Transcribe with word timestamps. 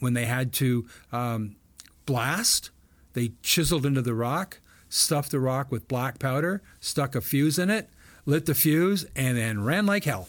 when 0.00 0.14
they 0.14 0.24
had 0.24 0.52
to 0.54 0.86
um, 1.12 1.56
blast, 2.06 2.70
they 3.12 3.32
chiseled 3.42 3.86
into 3.86 4.02
the 4.02 4.14
rock, 4.14 4.60
stuffed 4.88 5.30
the 5.30 5.40
rock 5.40 5.70
with 5.70 5.86
black 5.86 6.18
powder, 6.18 6.62
stuck 6.80 7.14
a 7.14 7.20
fuse 7.20 7.58
in 7.58 7.70
it, 7.70 7.88
lit 8.26 8.46
the 8.46 8.54
fuse, 8.54 9.06
and 9.14 9.36
then 9.36 9.62
ran 9.62 9.86
like 9.86 10.04
hell. 10.04 10.28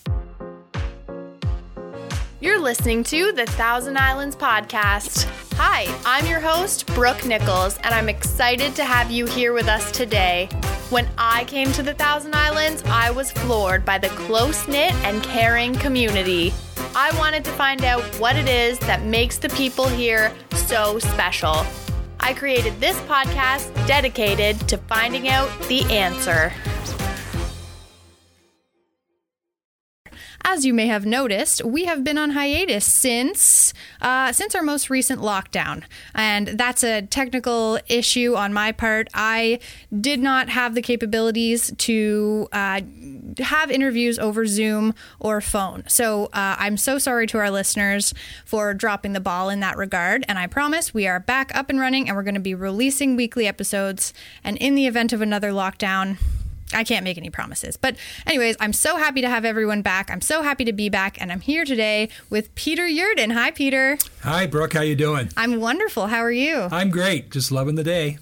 You're 2.39 2.59
listening 2.59 3.03
to 3.03 3.31
the 3.31 3.45
Thousand 3.45 3.97
Islands 3.97 4.35
Podcast. 4.35 5.29
Hi, 5.57 5.85
I'm 6.05 6.25
your 6.25 6.39
host, 6.39 6.87
Brooke 6.87 7.23
Nichols, 7.23 7.77
and 7.83 7.93
I'm 7.93 8.09
excited 8.09 8.73
to 8.77 8.83
have 8.83 9.11
you 9.11 9.27
here 9.27 9.53
with 9.53 9.67
us 9.67 9.91
today. 9.91 10.49
When 10.89 11.07
I 11.19 11.43
came 11.43 11.71
to 11.73 11.83
the 11.83 11.93
Thousand 11.93 12.33
Islands, 12.33 12.81
I 12.87 13.11
was 13.11 13.31
floored 13.31 13.85
by 13.85 13.99
the 13.99 14.09
close 14.09 14.67
knit 14.67 14.91
and 15.03 15.21
caring 15.21 15.75
community. 15.75 16.51
I 16.95 17.17
wanted 17.17 17.45
to 17.45 17.51
find 17.51 17.85
out 17.85 18.03
what 18.19 18.35
it 18.35 18.49
is 18.49 18.77
that 18.79 19.03
makes 19.03 19.37
the 19.37 19.47
people 19.49 19.87
here 19.87 20.33
so 20.53 20.99
special. 20.99 21.65
I 22.19 22.33
created 22.33 22.79
this 22.81 22.99
podcast 23.01 23.73
dedicated 23.87 24.59
to 24.67 24.77
finding 24.77 25.29
out 25.29 25.49
the 25.69 25.83
answer. 25.85 26.51
As 30.43 30.65
you 30.65 30.73
may 30.73 30.87
have 30.87 31.05
noticed, 31.05 31.63
we 31.63 31.85
have 31.85 32.03
been 32.03 32.17
on 32.17 32.31
hiatus 32.31 32.85
since 32.85 33.73
uh, 34.01 34.31
since 34.31 34.55
our 34.55 34.63
most 34.63 34.89
recent 34.89 35.21
lockdown, 35.21 35.83
and 36.15 36.47
that's 36.47 36.83
a 36.83 37.03
technical 37.03 37.79
issue 37.87 38.35
on 38.35 38.51
my 38.53 38.71
part. 38.71 39.07
I 39.13 39.59
did 39.99 40.19
not 40.19 40.49
have 40.49 40.73
the 40.73 40.81
capabilities 40.81 41.71
to 41.77 42.47
uh, 42.51 42.81
have 43.39 43.69
interviews 43.69 44.17
over 44.17 44.45
Zoom 44.45 44.95
or 45.19 45.41
phone, 45.41 45.83
so 45.87 46.25
uh, 46.25 46.55
I'm 46.57 46.77
so 46.77 46.97
sorry 46.97 47.27
to 47.27 47.37
our 47.37 47.51
listeners 47.51 48.13
for 48.43 48.73
dropping 48.73 49.13
the 49.13 49.19
ball 49.19 49.49
in 49.49 49.59
that 49.59 49.77
regard. 49.77 50.25
And 50.27 50.39
I 50.39 50.47
promise 50.47 50.93
we 50.93 51.07
are 51.07 51.19
back 51.19 51.55
up 51.55 51.69
and 51.69 51.79
running, 51.79 52.07
and 52.07 52.17
we're 52.17 52.23
going 52.23 52.33
to 52.33 52.41
be 52.41 52.55
releasing 52.55 53.15
weekly 53.15 53.47
episodes. 53.47 54.13
And 54.43 54.57
in 54.57 54.75
the 54.75 54.87
event 54.87 55.13
of 55.13 55.21
another 55.21 55.51
lockdown, 55.51 56.17
I 56.73 56.83
can't 56.83 57.03
make 57.03 57.17
any 57.17 57.29
promises. 57.29 57.77
But 57.77 57.95
anyways, 58.25 58.55
I'm 58.59 58.73
so 58.73 58.97
happy 58.97 59.21
to 59.21 59.29
have 59.29 59.45
everyone 59.45 59.81
back. 59.81 60.09
I'm 60.11 60.21
so 60.21 60.41
happy 60.41 60.65
to 60.65 60.73
be 60.73 60.89
back 60.89 61.21
and 61.21 61.31
I'm 61.31 61.41
here 61.41 61.65
today 61.65 62.09
with 62.29 62.53
Peter 62.55 62.87
Yurden. 62.87 63.33
Hi 63.33 63.51
Peter. 63.51 63.97
Hi 64.23 64.45
Brooke, 64.47 64.73
how 64.73 64.81
you 64.81 64.95
doing? 64.95 65.29
I'm 65.37 65.59
wonderful. 65.59 66.07
How 66.07 66.19
are 66.19 66.31
you? 66.31 66.67
I'm 66.71 66.89
great. 66.89 67.31
Just 67.31 67.51
loving 67.51 67.75
the 67.75 67.83
day. 67.83 68.17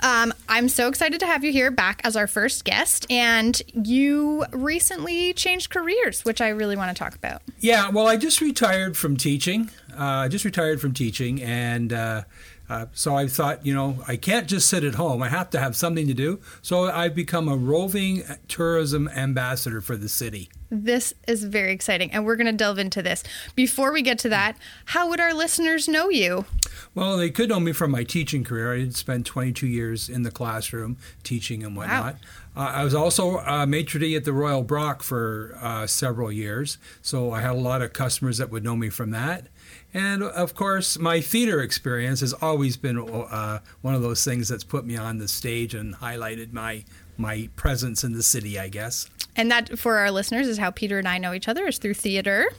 Um, 0.00 0.34
I'm 0.48 0.68
so 0.68 0.88
excited 0.88 1.20
to 1.20 1.26
have 1.26 1.42
you 1.44 1.52
here 1.52 1.70
back 1.70 2.00
as 2.04 2.16
our 2.16 2.26
first 2.26 2.64
guest. 2.64 3.06
And 3.10 3.60
you 3.72 4.44
recently 4.52 5.32
changed 5.32 5.70
careers, 5.70 6.24
which 6.24 6.40
I 6.40 6.48
really 6.48 6.76
want 6.76 6.94
to 6.94 7.02
talk 7.02 7.14
about. 7.14 7.42
Yeah, 7.60 7.88
well, 7.90 8.06
I 8.06 8.16
just 8.16 8.40
retired 8.40 8.96
from 8.96 9.16
teaching. 9.16 9.70
Uh, 9.92 10.04
I 10.04 10.28
just 10.28 10.44
retired 10.44 10.80
from 10.80 10.92
teaching, 10.92 11.42
and 11.42 11.92
uh, 11.92 12.22
uh, 12.68 12.86
so 12.92 13.16
I 13.16 13.28
thought, 13.28 13.64
you 13.64 13.74
know, 13.74 13.98
I 14.08 14.16
can't 14.16 14.46
just 14.46 14.68
sit 14.68 14.84
at 14.84 14.94
home. 14.94 15.22
I 15.22 15.28
have 15.28 15.50
to 15.50 15.60
have 15.60 15.76
something 15.76 16.06
to 16.06 16.14
do. 16.14 16.40
So 16.62 16.84
I've 16.84 17.14
become 17.14 17.48
a 17.48 17.56
roving 17.56 18.22
tourism 18.48 19.08
ambassador 19.08 19.80
for 19.80 19.96
the 19.96 20.08
city. 20.08 20.50
This 20.68 21.14
is 21.28 21.44
very 21.44 21.72
exciting, 21.72 22.10
and 22.10 22.24
we're 22.24 22.34
going 22.34 22.48
to 22.48 22.52
delve 22.52 22.78
into 22.78 23.00
this. 23.00 23.22
Before 23.54 23.92
we 23.92 24.02
get 24.02 24.18
to 24.20 24.28
that, 24.30 24.56
how 24.86 25.08
would 25.08 25.20
our 25.20 25.32
listeners 25.32 25.86
know 25.86 26.08
you? 26.08 26.44
Well, 26.92 27.16
they 27.16 27.30
could 27.30 27.50
know 27.50 27.60
me 27.60 27.72
from 27.72 27.92
my 27.92 28.02
teaching 28.02 28.42
career. 28.42 28.74
I 28.74 28.78
did 28.78 28.96
spend 28.96 29.26
22 29.26 29.66
years 29.68 30.08
in 30.08 30.22
the 30.22 30.32
classroom 30.32 30.96
teaching 31.22 31.62
and 31.62 31.76
whatnot. 31.76 32.14
Wow. 32.56 32.64
Uh, 32.64 32.70
I 32.70 32.84
was 32.84 32.94
also 32.94 33.38
a 33.38 33.64
maitre 33.66 34.00
d' 34.00 34.16
at 34.16 34.24
the 34.24 34.32
Royal 34.32 34.62
Brock 34.62 35.04
for 35.04 35.56
uh, 35.60 35.86
several 35.86 36.32
years, 36.32 36.78
so 37.00 37.30
I 37.30 37.42
had 37.42 37.52
a 37.52 37.54
lot 37.54 37.80
of 37.80 37.92
customers 37.92 38.38
that 38.38 38.50
would 38.50 38.64
know 38.64 38.74
me 38.74 38.88
from 38.88 39.12
that. 39.12 39.46
And 39.94 40.22
of 40.22 40.54
course, 40.54 40.98
my 40.98 41.20
theater 41.20 41.60
experience 41.60 42.20
has 42.20 42.32
always 42.34 42.76
been 42.76 42.98
uh, 42.98 43.60
one 43.82 43.94
of 43.94 44.02
those 44.02 44.24
things 44.24 44.48
that's 44.48 44.64
put 44.64 44.84
me 44.84 44.96
on 44.96 45.18
the 45.18 45.28
stage 45.28 45.74
and 45.74 45.94
highlighted 45.94 46.52
my 46.52 46.84
my 47.18 47.48
presence 47.56 48.04
in 48.04 48.12
the 48.12 48.22
city, 48.22 48.58
I 48.58 48.68
guess. 48.68 49.08
And 49.36 49.50
that, 49.50 49.78
for 49.78 49.96
our 49.96 50.10
listeners, 50.10 50.48
is 50.48 50.58
how 50.58 50.70
Peter 50.70 50.98
and 50.98 51.08
I 51.08 51.18
know 51.18 51.32
each 51.32 51.48
other 51.48 51.66
is 51.66 51.78
through 51.78 51.94
theater. 51.94 52.50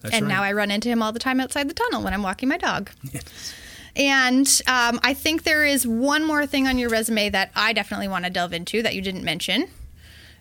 That's 0.00 0.14
and 0.14 0.26
right. 0.26 0.34
now 0.34 0.42
I 0.42 0.52
run 0.52 0.70
into 0.70 0.88
him 0.88 1.02
all 1.02 1.12
the 1.12 1.18
time 1.18 1.40
outside 1.40 1.68
the 1.68 1.74
tunnel 1.74 2.02
when 2.02 2.14
I'm 2.14 2.22
walking 2.22 2.48
my 2.48 2.56
dog. 2.56 2.90
Yes. 3.12 3.54
And 3.96 4.46
um, 4.66 5.00
I 5.02 5.14
think 5.14 5.42
there 5.42 5.66
is 5.66 5.86
one 5.86 6.24
more 6.24 6.46
thing 6.46 6.66
on 6.66 6.78
your 6.78 6.88
resume 6.88 7.28
that 7.30 7.50
I 7.54 7.72
definitely 7.72 8.08
want 8.08 8.24
to 8.24 8.30
delve 8.30 8.52
into 8.52 8.82
that 8.82 8.94
you 8.94 9.02
didn't 9.02 9.24
mention, 9.24 9.68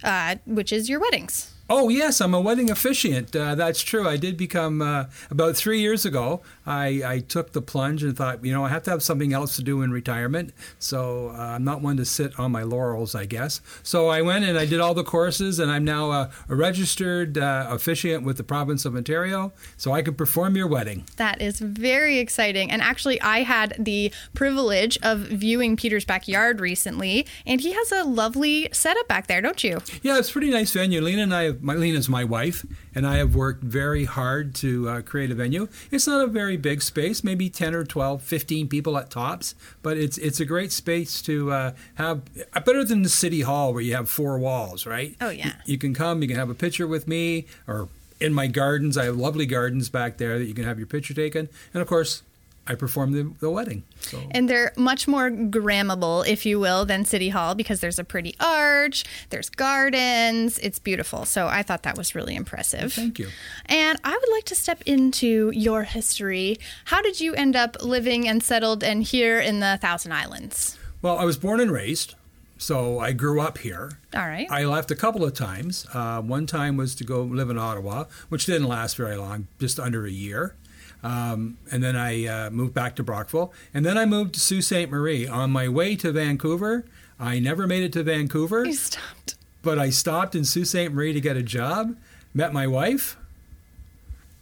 uh, 0.03 0.35
which 0.45 0.71
is 0.71 0.89
your 0.89 0.99
weddings. 0.99 1.53
Oh, 1.71 1.89
yes, 1.89 2.19
I'm 2.19 2.33
a 2.33 2.41
wedding 2.41 2.71
officiant. 2.71 3.35
Uh, 3.35 3.53
that's 3.53 3.83
true. 3.83 4.07
I 4.07 4.17
did 4.17 4.37
become, 4.37 4.81
uh, 4.81 5.05
about 5.29 5.55
three 5.55 5.79
years 5.79 6.03
ago, 6.03 6.41
I, 6.65 7.01
I, 7.05 7.19
took 7.19 7.51
the 7.51 7.61
plunge 7.61 8.01
and 8.01 8.17
thought, 8.17 8.43
you 8.43 8.51
know, 8.51 8.65
I 8.65 8.69
have 8.69 8.81
to 8.83 8.89
have 8.89 9.03
something 9.03 9.33
else 9.33 9.55
to 9.57 9.63
do 9.63 9.83
in 9.83 9.91
retirement. 9.91 10.51
So 10.79 11.29
uh, 11.29 11.33
I'm 11.37 11.63
not 11.63 11.81
one 11.81 11.97
to 11.97 12.05
sit 12.05 12.39
on 12.39 12.51
my 12.51 12.63
laurels, 12.63 13.13
I 13.13 13.25
guess. 13.25 13.61
So 13.83 14.07
I 14.07 14.23
went 14.23 14.45
and 14.45 14.57
I 14.57 14.65
did 14.65 14.79
all 14.79 14.95
the 14.95 15.03
courses, 15.03 15.59
and 15.59 15.69
I'm 15.69 15.83
now 15.83 16.11
a, 16.11 16.31
a 16.47 16.55
registered 16.55 17.37
uh, 17.37 17.67
officiant 17.69 18.23
with 18.23 18.37
the 18.37 18.43
province 18.43 18.83
of 18.85 18.95
Ontario, 18.95 19.53
so 19.77 19.91
I 19.91 20.01
can 20.01 20.15
perform 20.15 20.55
your 20.55 20.67
wedding. 20.67 21.05
That 21.17 21.39
is 21.39 21.59
very 21.59 22.17
exciting. 22.17 22.71
And 22.71 22.81
actually, 22.81 23.21
I 23.21 23.43
had 23.43 23.75
the 23.77 24.11
privilege 24.33 24.97
of 25.03 25.19
viewing 25.19 25.75
Peter's 25.75 26.05
backyard 26.05 26.61
recently, 26.61 27.27
and 27.45 27.61
he 27.61 27.73
has 27.73 27.91
a 27.91 28.03
lovely 28.03 28.69
setup 28.71 29.07
back 29.07 29.27
there, 29.27 29.41
don't 29.41 29.63
you? 29.63 29.81
Yeah, 30.01 30.17
it's 30.17 30.29
a 30.29 30.33
pretty 30.33 30.49
nice 30.49 30.71
venue. 30.71 31.01
Lena 31.01 31.23
and 31.23 31.33
I 31.33 31.43
have 31.43 31.58
Mylene 31.61 31.95
is 31.95 32.09
my 32.09 32.23
wife, 32.23 32.65
and 32.95 33.05
I 33.05 33.17
have 33.17 33.35
worked 33.35 33.63
very 33.63 34.05
hard 34.05 34.55
to 34.55 34.89
uh, 34.89 35.01
create 35.01 35.31
a 35.31 35.35
venue. 35.35 35.67
It's 35.91 36.07
not 36.07 36.23
a 36.23 36.27
very 36.27 36.57
big 36.57 36.81
space, 36.81 37.23
maybe 37.23 37.49
10 37.49 37.75
or 37.75 37.83
12, 37.83 38.21
15 38.21 38.67
people 38.67 38.97
at 38.97 39.09
tops, 39.09 39.55
but 39.81 39.97
it's 39.97 40.17
it's 40.17 40.39
a 40.39 40.45
great 40.45 40.71
space 40.71 41.21
to 41.23 41.51
uh, 41.51 41.71
have, 41.95 42.21
uh, 42.53 42.59
better 42.61 42.83
than 42.83 43.01
the 43.01 43.09
city 43.09 43.41
hall 43.41 43.73
where 43.73 43.81
you 43.81 43.95
have 43.95 44.09
four 44.09 44.37
walls, 44.39 44.85
right? 44.85 45.15
Oh, 45.21 45.29
yeah. 45.29 45.53
You 45.65 45.77
can 45.77 45.93
come, 45.93 46.21
you 46.21 46.27
can 46.27 46.37
have 46.37 46.49
a 46.49 46.55
picture 46.55 46.87
with 46.87 47.07
me, 47.07 47.45
or 47.67 47.89
in 48.19 48.33
my 48.33 48.47
gardens. 48.47 48.97
I 48.97 49.05
have 49.05 49.15
lovely 49.15 49.45
gardens 49.45 49.89
back 49.89 50.17
there 50.17 50.37
that 50.39 50.45
you 50.45 50.53
can 50.53 50.65
have 50.65 50.77
your 50.77 50.87
picture 50.87 51.13
taken. 51.13 51.49
And 51.73 51.81
of 51.81 51.87
course, 51.87 52.23
I 52.69 52.75
performed 52.75 53.15
the, 53.15 53.33
the 53.39 53.49
wedding. 53.49 53.83
So. 53.99 54.21
And 54.29 54.47
they're 54.47 54.71
much 54.77 55.07
more 55.07 55.31
grammable, 55.31 56.25
if 56.27 56.45
you 56.45 56.59
will, 56.59 56.85
than 56.85 57.03
City 57.03 57.29
Hall 57.29 57.55
because 57.55 57.79
there's 57.79 57.97
a 57.97 58.03
pretty 58.03 58.35
arch, 58.39 59.03
there's 59.31 59.49
gardens, 59.49 60.59
it's 60.59 60.77
beautiful. 60.77 61.25
So 61.25 61.47
I 61.47 61.63
thought 61.63 61.81
that 61.81 61.97
was 61.97 62.13
really 62.13 62.35
impressive. 62.35 62.93
Thank 62.93 63.17
you. 63.17 63.29
And 63.65 63.99
I 64.03 64.15
would 64.15 64.31
like 64.31 64.45
to 64.45 64.55
step 64.55 64.83
into 64.85 65.51
your 65.51 65.81
history. 65.81 66.57
How 66.85 67.01
did 67.01 67.19
you 67.19 67.33
end 67.33 67.55
up 67.55 67.77
living 67.81 68.27
and 68.27 68.43
settled 68.43 68.83
and 68.83 69.01
here 69.01 69.39
in 69.39 69.61
the 69.61 69.79
Thousand 69.81 70.11
Islands? 70.11 70.77
Well, 71.01 71.17
I 71.17 71.25
was 71.25 71.37
born 71.37 71.59
and 71.59 71.71
raised. 71.71 72.13
So 72.59 72.99
I 72.99 73.13
grew 73.13 73.39
up 73.39 73.57
here. 73.57 73.93
All 74.13 74.27
right. 74.27 74.45
I 74.51 74.65
left 74.65 74.91
a 74.91 74.95
couple 74.95 75.23
of 75.23 75.33
times. 75.33 75.87
Uh, 75.93 76.21
one 76.21 76.45
time 76.45 76.77
was 76.77 76.93
to 76.95 77.05
go 77.05 77.23
live 77.23 77.49
in 77.49 77.57
Ottawa, 77.57 78.03
which 78.27 78.45
didn't 78.45 78.67
last 78.67 78.95
very 78.97 79.15
long, 79.15 79.47
just 79.59 79.79
under 79.79 80.05
a 80.05 80.11
year. 80.11 80.55
Um, 81.03 81.57
and 81.71 81.83
then 81.83 81.95
I 81.95 82.25
uh, 82.25 82.49
moved 82.49 82.73
back 82.73 82.95
to 82.97 83.03
Brockville. 83.03 83.53
And 83.73 83.85
then 83.85 83.97
I 83.97 84.05
moved 84.05 84.33
to 84.33 84.39
Sault 84.39 84.63
Ste. 84.63 84.89
Marie. 84.89 85.27
On 85.27 85.51
my 85.51 85.67
way 85.67 85.95
to 85.97 86.11
Vancouver, 86.11 86.85
I 87.19 87.39
never 87.39 87.67
made 87.67 87.83
it 87.83 87.93
to 87.93 88.03
Vancouver. 88.03 88.65
You 88.65 88.73
stopped. 88.73 89.35
But 89.61 89.79
I 89.79 89.89
stopped 89.89 90.35
in 90.35 90.45
Sault 90.45 90.67
Ste. 90.67 90.91
Marie 90.91 91.13
to 91.13 91.21
get 91.21 91.37
a 91.37 91.43
job, 91.43 91.95
met 92.33 92.53
my 92.53 92.67
wife, 92.67 93.17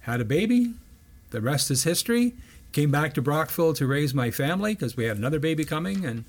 had 0.01 0.21
a 0.21 0.25
baby. 0.25 0.73
The 1.31 1.41
rest 1.41 1.69
is 1.69 1.83
history. 1.83 2.33
Came 2.71 2.91
back 2.91 3.13
to 3.15 3.21
Brockville 3.21 3.73
to 3.73 3.87
raise 3.87 4.13
my 4.13 4.31
family 4.31 4.73
because 4.73 4.95
we 4.95 5.05
had 5.05 5.17
another 5.17 5.39
baby 5.39 5.63
coming. 5.63 6.05
And 6.05 6.25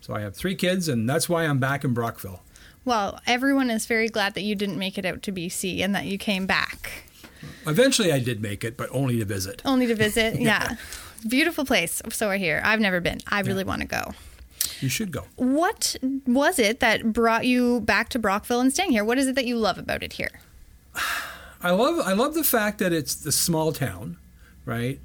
so 0.00 0.14
I 0.14 0.20
have 0.20 0.34
three 0.34 0.54
kids, 0.54 0.88
and 0.88 1.08
that's 1.08 1.28
why 1.28 1.44
I'm 1.44 1.58
back 1.58 1.84
in 1.84 1.94
Brockville. 1.94 2.42
Well, 2.84 3.20
everyone 3.26 3.70
is 3.70 3.86
very 3.86 4.08
glad 4.08 4.34
that 4.34 4.42
you 4.42 4.54
didn't 4.54 4.78
make 4.78 4.96
it 4.96 5.04
out 5.04 5.22
to 5.22 5.32
BC 5.32 5.80
and 5.80 5.94
that 5.94 6.06
you 6.06 6.16
came 6.16 6.46
back. 6.46 7.04
Eventually, 7.66 8.12
I 8.12 8.18
did 8.18 8.40
make 8.40 8.64
it, 8.64 8.76
but 8.76 8.88
only 8.92 9.18
to 9.18 9.24
visit. 9.24 9.62
Only 9.64 9.86
to 9.86 9.94
visit, 9.94 10.40
yeah. 10.40 10.76
Beautiful 11.28 11.64
place. 11.64 12.00
So 12.10 12.28
we're 12.28 12.38
here. 12.38 12.62
I've 12.64 12.80
never 12.80 13.00
been. 13.00 13.20
I 13.28 13.40
really 13.40 13.62
yeah. 13.62 13.68
want 13.68 13.82
to 13.82 13.86
go. 13.86 14.14
You 14.80 14.88
should 14.88 15.10
go. 15.10 15.24
What 15.36 15.96
was 16.26 16.58
it 16.58 16.80
that 16.80 17.12
brought 17.12 17.46
you 17.46 17.80
back 17.80 18.08
to 18.10 18.18
Brockville 18.18 18.60
and 18.60 18.72
staying 18.72 18.92
here? 18.92 19.04
What 19.04 19.18
is 19.18 19.26
it 19.26 19.34
that 19.34 19.46
you 19.46 19.56
love 19.56 19.78
about 19.78 20.02
it 20.02 20.14
here? 20.14 20.40
I 21.62 21.72
love 21.72 22.00
I 22.06 22.14
love 22.14 22.34
the 22.34 22.44
fact 22.44 22.78
that 22.78 22.92
it's 22.92 23.14
the 23.14 23.32
small 23.32 23.72
town, 23.72 24.16
right, 24.64 24.98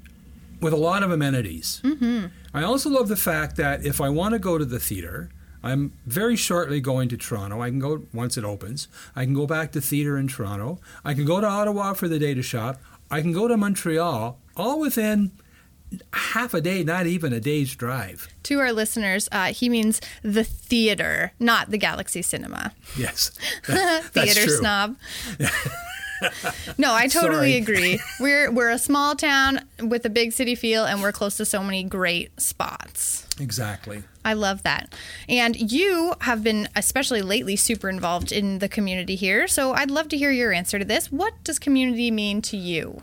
with 0.62 0.72
a 0.72 0.76
lot 0.76 1.02
of 1.02 1.10
amenities. 1.10 1.82
Mm-hmm. 1.84 2.26
I 2.54 2.62
also 2.62 2.88
love 2.88 3.08
the 3.08 3.16
fact 3.16 3.56
that 3.56 3.84
if 3.84 4.00
I 4.00 4.08
want 4.08 4.32
to 4.32 4.38
go 4.38 4.56
to 4.56 4.64
the 4.64 4.80
theater, 4.80 5.28
I'm 5.66 5.92
very 6.06 6.36
shortly 6.36 6.80
going 6.80 7.08
to 7.08 7.16
Toronto. 7.16 7.60
I 7.60 7.70
can 7.70 7.80
go 7.80 8.02
once 8.12 8.36
it 8.36 8.44
opens. 8.44 8.86
I 9.16 9.24
can 9.24 9.34
go 9.34 9.46
back 9.46 9.72
to 9.72 9.80
theater 9.80 10.16
in 10.16 10.28
Toronto. 10.28 10.78
I 11.04 11.12
can 11.12 11.24
go 11.24 11.40
to 11.40 11.46
Ottawa 11.46 11.92
for 11.94 12.06
the 12.06 12.20
day 12.20 12.34
to 12.34 12.42
shop. 12.42 12.80
I 13.10 13.20
can 13.20 13.32
go 13.32 13.48
to 13.48 13.56
Montreal, 13.56 14.38
all 14.56 14.78
within 14.78 15.32
half 16.12 16.54
a 16.54 16.60
day, 16.60 16.84
not 16.84 17.06
even 17.06 17.32
a 17.32 17.40
day's 17.40 17.74
drive. 17.74 18.28
To 18.44 18.60
our 18.60 18.72
listeners, 18.72 19.28
uh, 19.32 19.46
he 19.46 19.68
means 19.68 20.00
the 20.22 20.44
theater, 20.44 21.32
not 21.40 21.70
the 21.70 21.78
Galaxy 21.78 22.22
Cinema. 22.22 22.72
Yes, 22.96 23.32
that, 23.66 24.04
theater 24.04 24.48
snob. 24.48 24.96
no, 26.78 26.94
I 26.94 27.08
totally 27.08 27.52
Sorry. 27.52 27.56
agree. 27.56 28.00
We're 28.20 28.50
we're 28.50 28.70
a 28.70 28.78
small 28.78 29.14
town 29.16 29.60
with 29.80 30.04
a 30.04 30.10
big 30.10 30.32
city 30.32 30.54
feel, 30.54 30.84
and 30.84 31.02
we're 31.02 31.12
close 31.12 31.36
to 31.38 31.44
so 31.44 31.62
many 31.62 31.84
great 31.84 32.40
spots. 32.40 33.26
Exactly. 33.40 34.02
I 34.24 34.32
love 34.32 34.62
that. 34.62 34.94
And 35.28 35.70
you 35.70 36.14
have 36.22 36.42
been, 36.42 36.68
especially 36.74 37.22
lately, 37.22 37.54
super 37.56 37.88
involved 37.88 38.32
in 38.32 38.58
the 38.58 38.68
community 38.68 39.14
here. 39.14 39.46
So 39.46 39.72
I'd 39.72 39.90
love 39.90 40.08
to 40.08 40.16
hear 40.16 40.30
your 40.30 40.52
answer 40.52 40.78
to 40.78 40.84
this. 40.84 41.12
What 41.12 41.34
does 41.44 41.58
community 41.58 42.10
mean 42.10 42.42
to 42.42 42.56
you? 42.56 43.02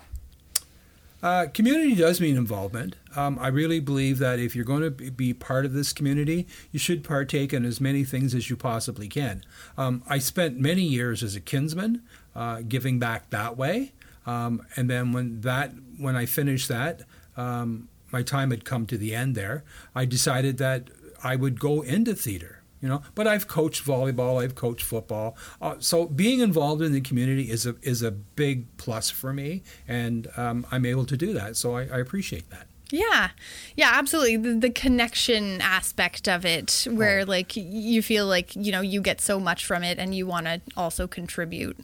Uh, 1.22 1.48
community 1.54 1.96
does 1.96 2.20
mean 2.20 2.36
involvement. 2.36 2.98
Um, 3.16 3.40
I 3.40 3.48
really 3.48 3.80
believe 3.80 4.20
that 4.20 4.40
if 4.40 4.58
you're 4.58 4.66
going 4.66 4.82
to 4.82 4.92
be- 4.92 5.10
be 5.10 5.34
part 5.34 5.64
of 5.64 5.72
this 5.72 5.94
community, 5.94 6.46
you 6.74 6.80
should 6.80 7.02
partake 7.02 7.54
in 7.54 7.64
as 7.64 7.80
many 7.80 8.04
things 8.04 8.36
as 8.36 8.50
you 8.50 8.58
possibly 8.58 9.08
can. 9.08 9.42
Um, 9.78 10.04
I 10.10 10.20
spent 10.20 10.60
many 10.60 10.82
years 10.82 11.24
as 11.24 11.34
a 11.34 11.40
kinsman, 11.40 12.02
uh, 12.36 12.62
giving 12.68 13.00
back 13.00 13.30
that 13.30 13.58
way, 13.58 13.92
um, 14.26 14.66
and 14.76 14.90
then 14.90 15.12
when 15.12 15.42
that 15.42 15.72
when 15.98 16.16
I 16.16 16.26
finished 16.26 16.68
that, 16.70 17.02
um, 17.38 17.90
my 18.12 18.24
time 18.24 18.52
had 18.52 18.66
come 18.66 18.86
to 18.88 18.98
the 18.98 19.16
end. 19.16 19.36
There, 19.36 19.64
I 19.96 20.06
decided 20.06 20.58
that 20.58 20.90
I 21.24 21.36
would 21.36 21.60
go 21.60 21.82
into 21.82 22.14
theater 22.14 22.60
you 22.84 22.90
know 22.90 23.02
but 23.16 23.26
i've 23.26 23.48
coached 23.48 23.84
volleyball 23.86 24.44
i've 24.44 24.56
coached 24.56 24.84
football. 24.84 25.36
Uh, 25.62 25.76
so 25.80 26.06
being 26.06 26.42
involved 26.42 26.82
in 26.82 26.92
the 26.92 27.02
community 27.02 27.50
is 27.50 27.66
a 27.66 27.76
is 27.82 28.04
a 28.04 28.12
big 28.12 28.66
plus 28.78 29.10
for 29.10 29.34
me 29.34 29.64
and 29.88 30.28
um, 30.38 30.68
i'm 30.70 30.86
able 30.86 31.06
to 31.06 31.18
do 31.18 31.34
that. 31.34 31.56
So 31.56 31.76
I, 31.76 31.84
I 31.84 32.00
appreciate 32.00 32.50
that. 32.52 32.68
Yeah, 32.92 33.30
yeah, 33.76 33.90
absolutely. 33.94 34.38
The, 34.38 34.54
the 34.54 34.70
connection 34.70 35.62
aspect 35.62 36.28
of 36.28 36.46
it, 36.46 36.86
where 36.92 37.26
like 37.26 37.56
you 37.56 38.04
feel 38.04 38.28
like 38.28 38.56
you 38.56 38.72
know 38.72 38.82
you 38.82 39.02
get 39.02 39.20
so 39.20 39.40
much 39.40 39.66
from 39.66 39.82
it, 39.84 39.98
and 39.98 40.14
you 40.14 40.28
want 40.28 40.46
to 40.46 40.62
also 40.78 41.08
contribute 41.08 41.80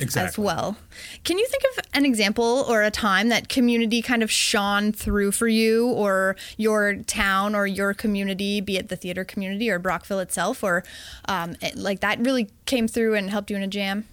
as 0.00 0.38
well. 0.38 0.76
Can 1.24 1.38
you 1.38 1.46
think 1.46 1.62
of 1.72 1.84
an 1.94 2.04
example 2.04 2.64
or 2.68 2.82
a 2.82 2.90
time 2.90 3.28
that 3.28 3.48
community 3.48 4.02
kind 4.02 4.22
of 4.22 4.30
shone 4.30 4.92
through 4.92 5.32
for 5.32 5.48
you, 5.48 5.88
or 5.88 6.36
your 6.56 6.96
town 7.04 7.54
or 7.54 7.66
your 7.66 7.94
community, 7.94 8.60
be 8.60 8.76
it 8.76 8.88
the 8.88 8.96
theater 8.96 9.24
community 9.24 9.70
or 9.70 9.78
Brockville 9.78 10.20
itself, 10.20 10.62
or 10.62 10.84
um, 11.28 11.56
it, 11.60 11.76
like 11.76 12.00
that 12.00 12.18
really 12.20 12.50
came 12.66 12.88
through 12.88 13.14
and 13.14 13.30
helped 13.30 13.50
you 13.50 13.56
in 13.56 13.62
a 13.62 13.68
jam? 13.68 14.06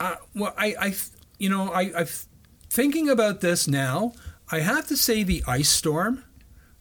Uh, 0.00 0.16
well, 0.34 0.54
I, 0.56 0.74
I, 0.80 0.94
you 1.38 1.48
know, 1.48 1.70
I, 1.70 2.00
I, 2.00 2.06
thinking 2.70 3.08
about 3.08 3.40
this 3.40 3.68
now, 3.68 4.12
I 4.50 4.60
have 4.60 4.86
to 4.88 4.96
say 4.96 5.22
the 5.22 5.44
ice 5.46 5.68
storm, 5.68 6.24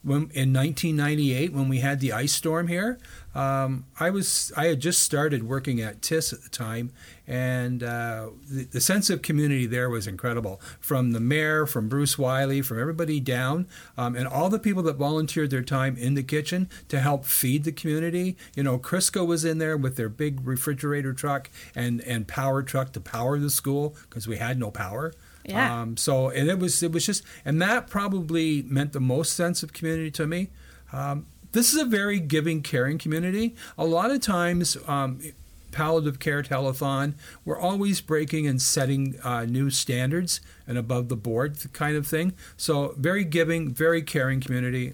when 0.04 0.32
in 0.34 0.52
1998 0.54 1.54
when 1.54 1.70
we 1.70 1.80
had 1.80 2.00
the 2.00 2.12
ice 2.12 2.34
storm 2.34 2.68
here. 2.68 2.98
Um, 3.34 3.86
I 4.00 4.10
was 4.10 4.52
I 4.58 4.66
had 4.66 4.82
just 4.82 5.04
started 5.04 5.44
working 5.44 5.80
at 5.80 6.02
TIS 6.02 6.34
at 6.34 6.42
the 6.42 6.50
time, 6.50 6.92
and 7.26 7.82
uh, 7.82 8.32
the, 8.50 8.66
the 8.66 8.82
sense 8.82 9.10
of 9.10 9.22
community 9.22 9.66
there 9.66 9.90
was 9.90 10.06
incredible. 10.06 10.60
From 10.82 11.12
the 11.12 11.22
mayor, 11.22 11.66
from 11.66 11.88
Bruce 11.88 12.18
Wiley, 12.18 12.62
from 12.62 12.80
everybody 12.80 13.22
down, 13.22 13.68
um, 13.98 14.16
and 14.16 14.28
all 14.28 14.50
the 14.50 14.60
people 14.60 14.84
that 14.84 14.98
volunteered 14.98 15.50
their 15.50 15.62
time 15.62 15.96
in 15.98 16.16
the 16.16 16.24
kitchen 16.24 16.70
to 16.90 17.00
help 17.00 17.24
feed 17.24 17.64
the 17.64 17.72
community. 17.72 18.36
You 18.56 18.64
know, 18.64 18.78
Crisco 18.78 19.26
was 19.26 19.46
in 19.46 19.60
there 19.60 19.78
with 19.78 19.96
their 19.96 20.10
big 20.10 20.46
refrigerator 20.46 21.14
truck 21.14 21.50
and 21.74 22.02
and 22.02 22.28
power 22.28 22.64
truck 22.64 22.92
to 22.94 23.00
power 23.00 23.40
the 23.40 23.50
school 23.50 23.96
because 24.10 24.28
we 24.28 24.38
had 24.38 24.60
no 24.60 24.72
power. 24.72 25.14
Yeah. 25.46 25.82
Um, 25.82 25.98
so 25.98 26.30
and 26.30 26.50
it 26.50 26.60
was 26.60 26.82
it 26.84 26.92
was 26.92 27.06
just 27.06 27.24
and 27.46 27.62
that 27.62 27.88
probably 27.90 28.62
meant 28.64 28.94
the 28.94 29.00
most 29.00 29.34
sense 29.34 29.64
of 29.64 29.74
community 29.74 30.12
to 30.12 30.28
me. 30.28 30.50
Um, 30.94 31.26
this 31.52 31.74
is 31.74 31.82
a 31.82 31.86
very 31.86 32.20
giving, 32.20 32.62
caring 32.62 32.98
community. 32.98 33.56
A 33.78 33.84
lot 33.86 34.10
of 34.12 34.22
times, 34.22 34.78
um, 34.88 35.20
palliative 35.72 36.20
care 36.20 36.44
telethon, 36.44 37.14
we're 37.44 37.60
always 37.60 38.00
breaking 38.02 38.48
and 38.48 38.62
setting 38.62 39.16
uh, 39.24 39.46
new 39.46 39.70
standards 39.70 40.40
and 40.68 40.78
above 40.78 41.10
the 41.10 41.16
board 41.16 41.58
kind 41.74 41.96
of 41.98 42.08
thing. 42.08 42.34
So 42.58 42.94
very 42.98 43.24
giving, 43.26 43.70
very 43.70 44.02
caring 44.02 44.40
community. 44.42 44.94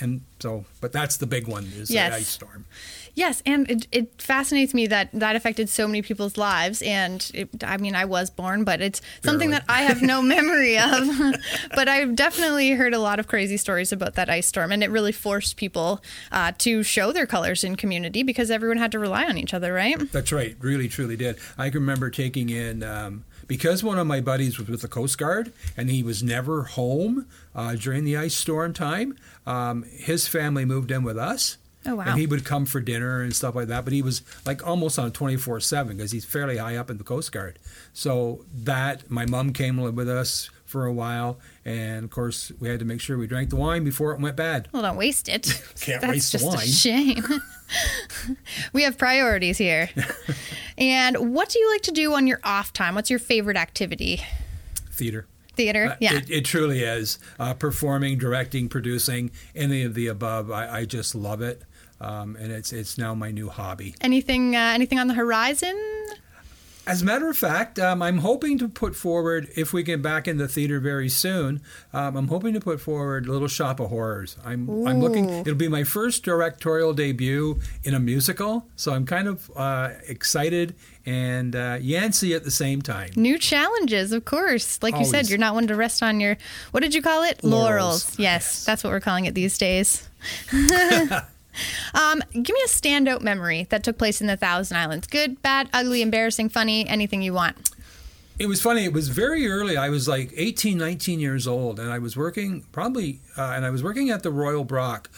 And 0.00 0.22
so, 0.40 0.64
but 0.80 0.92
that's 0.92 1.16
the 1.16 1.26
big 1.26 1.46
one 1.46 1.64
is 1.76 1.90
Yes. 1.90 2.10
the 2.12 2.16
ice 2.16 2.28
storm. 2.28 2.64
Yes, 3.14 3.42
and 3.44 3.70
it, 3.70 3.86
it 3.92 4.22
fascinates 4.22 4.72
me 4.72 4.86
that 4.86 5.10
that 5.12 5.36
affected 5.36 5.68
so 5.68 5.86
many 5.86 6.00
people's 6.00 6.36
lives. 6.36 6.80
And 6.82 7.30
it, 7.34 7.62
I 7.62 7.76
mean, 7.76 7.94
I 7.94 8.06
was 8.06 8.30
born, 8.30 8.64
but 8.64 8.80
it's 8.80 9.02
something 9.22 9.50
that 9.50 9.64
I 9.68 9.82
have 9.82 10.00
no 10.00 10.22
memory 10.22 10.78
of. 10.78 11.36
but 11.74 11.88
I've 11.88 12.16
definitely 12.16 12.70
heard 12.70 12.94
a 12.94 12.98
lot 12.98 13.18
of 13.18 13.26
crazy 13.26 13.56
stories 13.56 13.92
about 13.92 14.14
that 14.14 14.30
ice 14.30 14.46
storm, 14.46 14.72
and 14.72 14.82
it 14.82 14.90
really 14.90 15.12
forced 15.12 15.56
people 15.56 16.02
uh, 16.30 16.52
to 16.58 16.82
show 16.82 17.12
their 17.12 17.26
colors 17.26 17.64
in 17.64 17.76
community 17.76 18.22
because 18.22 18.50
everyone 18.50 18.78
had 18.78 18.92
to 18.92 18.98
rely 18.98 19.24
on 19.26 19.36
each 19.36 19.52
other, 19.52 19.72
right? 19.72 20.10
That's 20.10 20.32
right. 20.32 20.56
Really, 20.60 20.88
truly 20.88 21.16
did. 21.16 21.38
I 21.58 21.68
can 21.68 21.80
remember 21.80 22.08
taking 22.08 22.48
in 22.48 22.82
um, 22.82 23.24
because 23.46 23.84
one 23.84 23.98
of 23.98 24.06
my 24.06 24.20
buddies 24.20 24.58
was 24.58 24.68
with 24.68 24.80
the 24.80 24.88
Coast 24.88 25.18
Guard 25.18 25.52
and 25.76 25.90
he 25.90 26.02
was 26.02 26.22
never 26.22 26.62
home 26.62 27.26
uh, 27.54 27.74
during 27.74 28.04
the 28.04 28.16
ice 28.16 28.34
storm 28.34 28.72
time. 28.72 29.16
Um, 29.46 29.82
his 29.82 30.26
family 30.26 30.64
moved 30.64 30.90
in 30.90 31.02
with 31.02 31.18
us. 31.18 31.58
Oh, 31.86 31.96
wow. 31.96 32.04
And 32.06 32.18
he 32.18 32.26
would 32.26 32.44
come 32.44 32.64
for 32.66 32.80
dinner 32.80 33.22
and 33.22 33.34
stuff 33.34 33.54
like 33.54 33.68
that. 33.68 33.84
But 33.84 33.92
he 33.92 34.02
was 34.02 34.22
like 34.46 34.66
almost 34.66 34.98
on 34.98 35.10
24 35.10 35.60
7 35.60 35.96
because 35.96 36.12
he's 36.12 36.24
fairly 36.24 36.58
high 36.58 36.76
up 36.76 36.90
in 36.90 36.98
the 36.98 37.04
Coast 37.04 37.32
Guard. 37.32 37.58
So 37.92 38.44
that, 38.54 39.10
my 39.10 39.26
mom 39.26 39.52
came 39.52 39.78
live 39.78 39.94
with 39.94 40.08
us 40.08 40.50
for 40.64 40.86
a 40.86 40.92
while. 40.92 41.38
And 41.64 42.04
of 42.04 42.10
course, 42.10 42.52
we 42.60 42.68
had 42.68 42.78
to 42.78 42.84
make 42.84 43.00
sure 43.00 43.18
we 43.18 43.26
drank 43.26 43.50
the 43.50 43.56
wine 43.56 43.84
before 43.84 44.12
it 44.12 44.20
went 44.20 44.36
bad. 44.36 44.68
Well, 44.72 44.82
don't 44.82 44.96
waste 44.96 45.28
it. 45.28 45.44
Can't 45.80 46.00
That's 46.00 46.12
waste 46.12 46.32
the 46.32 46.38
just 46.38 46.44
a 46.44 46.56
wine. 46.56 46.66
shame. 47.26 48.36
we 48.72 48.82
have 48.82 48.96
priorities 48.96 49.58
here. 49.58 49.90
and 50.78 51.34
what 51.34 51.48
do 51.48 51.58
you 51.58 51.70
like 51.70 51.82
to 51.82 51.92
do 51.92 52.14
on 52.14 52.26
your 52.26 52.40
off 52.44 52.72
time? 52.72 52.94
What's 52.94 53.10
your 53.10 53.18
favorite 53.18 53.56
activity? 53.56 54.22
Theater. 54.90 55.26
Theater? 55.54 55.90
Uh, 55.92 55.96
yeah. 56.00 56.14
It, 56.14 56.30
it 56.30 56.44
truly 56.44 56.80
is. 56.80 57.18
Uh, 57.38 57.54
performing, 57.54 58.18
directing, 58.18 58.68
producing, 58.68 59.30
any 59.54 59.82
of 59.82 59.94
the 59.94 60.06
above. 60.06 60.50
I, 60.50 60.78
I 60.78 60.84
just 60.84 61.14
love 61.14 61.42
it. 61.42 61.62
Um, 62.02 62.36
and 62.36 62.50
it's 62.52 62.72
it's 62.72 62.98
now 62.98 63.14
my 63.14 63.30
new 63.30 63.48
hobby. 63.48 63.94
anything 64.00 64.56
uh, 64.56 64.72
anything 64.74 64.98
on 64.98 65.06
the 65.06 65.14
horizon? 65.14 65.76
As 66.84 67.00
a 67.00 67.04
matter 67.04 67.30
of 67.30 67.36
fact, 67.36 67.78
um, 67.78 68.02
I'm 68.02 68.18
hoping 68.18 68.58
to 68.58 68.66
put 68.66 68.96
forward, 68.96 69.48
if 69.54 69.72
we 69.72 69.84
get 69.84 70.02
back 70.02 70.26
in 70.26 70.38
the 70.38 70.48
theater 70.48 70.80
very 70.80 71.08
soon, 71.08 71.60
um, 71.92 72.16
I'm 72.16 72.26
hoping 72.26 72.54
to 72.54 72.60
put 72.60 72.80
forward 72.80 73.28
Little 73.28 73.46
Shop 73.46 73.78
of 73.78 73.88
Horrors. 73.90 74.36
I'm, 74.44 74.68
I'm 74.84 74.98
looking, 75.00 75.30
it'll 75.30 75.54
be 75.54 75.68
my 75.68 75.84
first 75.84 76.24
directorial 76.24 76.92
debut 76.92 77.60
in 77.84 77.94
a 77.94 78.00
musical, 78.00 78.66
so 78.74 78.92
I'm 78.92 79.06
kind 79.06 79.28
of 79.28 79.48
uh, 79.54 79.90
excited 80.08 80.74
and 81.06 81.54
uh, 81.54 81.78
Yancey 81.80 82.34
at 82.34 82.42
the 82.42 82.50
same 82.50 82.82
time. 82.82 83.10
New 83.14 83.38
challenges, 83.38 84.10
of 84.10 84.24
course. 84.24 84.82
Like 84.82 84.98
you 84.98 85.04
said, 85.04 85.28
you're 85.30 85.38
not 85.38 85.54
one 85.54 85.68
to 85.68 85.76
rest 85.76 86.02
on 86.02 86.18
your 86.18 86.36
what 86.72 86.80
did 86.80 86.96
you 86.96 87.00
call 87.00 87.22
it? 87.22 87.44
Laurels. 87.44 88.18
Yes, 88.18 88.18
Yes. 88.18 88.64
that's 88.64 88.82
what 88.82 88.90
we're 88.90 88.98
calling 88.98 89.26
it 89.26 89.34
these 89.34 89.56
days. 89.56 90.08
um, 91.94 92.22
give 92.32 92.54
me 92.54 92.60
a 92.64 92.68
standout 92.68 93.20
memory 93.20 93.66
that 93.70 93.82
took 93.82 93.98
place 93.98 94.20
in 94.20 94.26
the 94.26 94.36
Thousand 94.36 94.76
Islands. 94.76 95.06
Good, 95.06 95.42
bad, 95.42 95.68
ugly, 95.72 96.02
embarrassing, 96.02 96.48
funny, 96.48 96.86
anything 96.88 97.22
you 97.22 97.32
want. 97.32 97.70
It 98.38 98.46
was 98.46 98.62
funny. 98.62 98.84
It 98.84 98.92
was 98.92 99.08
very 99.08 99.46
early. 99.46 99.76
I 99.76 99.88
was 99.88 100.08
like 100.08 100.32
18, 100.36 100.78
19 100.78 101.20
years 101.20 101.46
old, 101.46 101.78
and 101.78 101.90
I 101.90 101.98
was 101.98 102.16
working 102.16 102.64
probably, 102.72 103.20
uh, 103.36 103.52
and 103.54 103.64
I 103.64 103.70
was 103.70 103.82
working 103.82 104.10
at 104.10 104.22
the 104.22 104.30
Royal 104.30 104.64
Brock, 104.64 105.10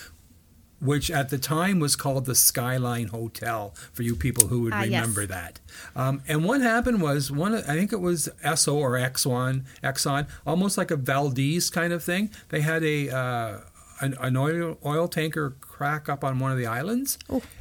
which 0.81 1.11
at 1.11 1.31
the 1.31 1.39
time 1.39 1.79
was 1.79 1.97
called 1.97 2.27
the 2.27 2.35
Skyline 2.35 3.09
Hotel. 3.09 3.75
For 3.93 4.03
you 4.03 4.17
people 4.17 4.49
who 4.49 4.63
would 4.63 4.75
yes. 4.75 4.85
remember 4.87 5.27
that. 5.27 5.61
Um, 5.95 6.23
and 6.27 6.45
what 6.45 6.61
happened 6.61 7.01
was 7.01 7.31
one. 7.31 7.55
I 7.55 7.75
think 7.75 7.93
it 7.93 8.01
was 8.01 8.29
Esso 8.45 8.75
or 8.75 8.93
Exxon, 8.93 9.65
Exxon, 9.83 10.27
almost 10.47 10.77
like 10.77 10.91
a 10.91 10.97
Valdez 10.97 11.71
kind 11.71 11.93
of 11.93 12.03
thing. 12.03 12.31
They 12.49 12.61
had 12.61 12.83
a 12.83 13.11
uh, 13.11 13.61
an, 14.01 14.15
an 14.21 14.37
oil 14.37 14.79
oil 14.85 15.09
tanker 15.09 15.55
crack 15.61 16.09
up 16.09 16.23
on 16.25 16.39
one 16.39 16.53
of 16.53 16.59
the 16.59 16.67
islands. 16.67 17.19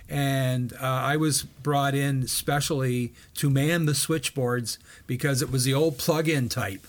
And 0.10 0.74
uh, 0.74 0.78
I 0.82 1.18
was 1.18 1.44
brought 1.44 1.96
in 1.96 2.28
specially 2.28 3.14
to 3.36 3.50
man 3.50 3.86
the 3.86 3.96
switchboards 3.96 4.78
because 5.08 5.42
it 5.42 5.52
was 5.52 5.64
the 5.64 5.74
old 5.74 5.98
plug-in 5.98 6.50
type, 6.50 6.86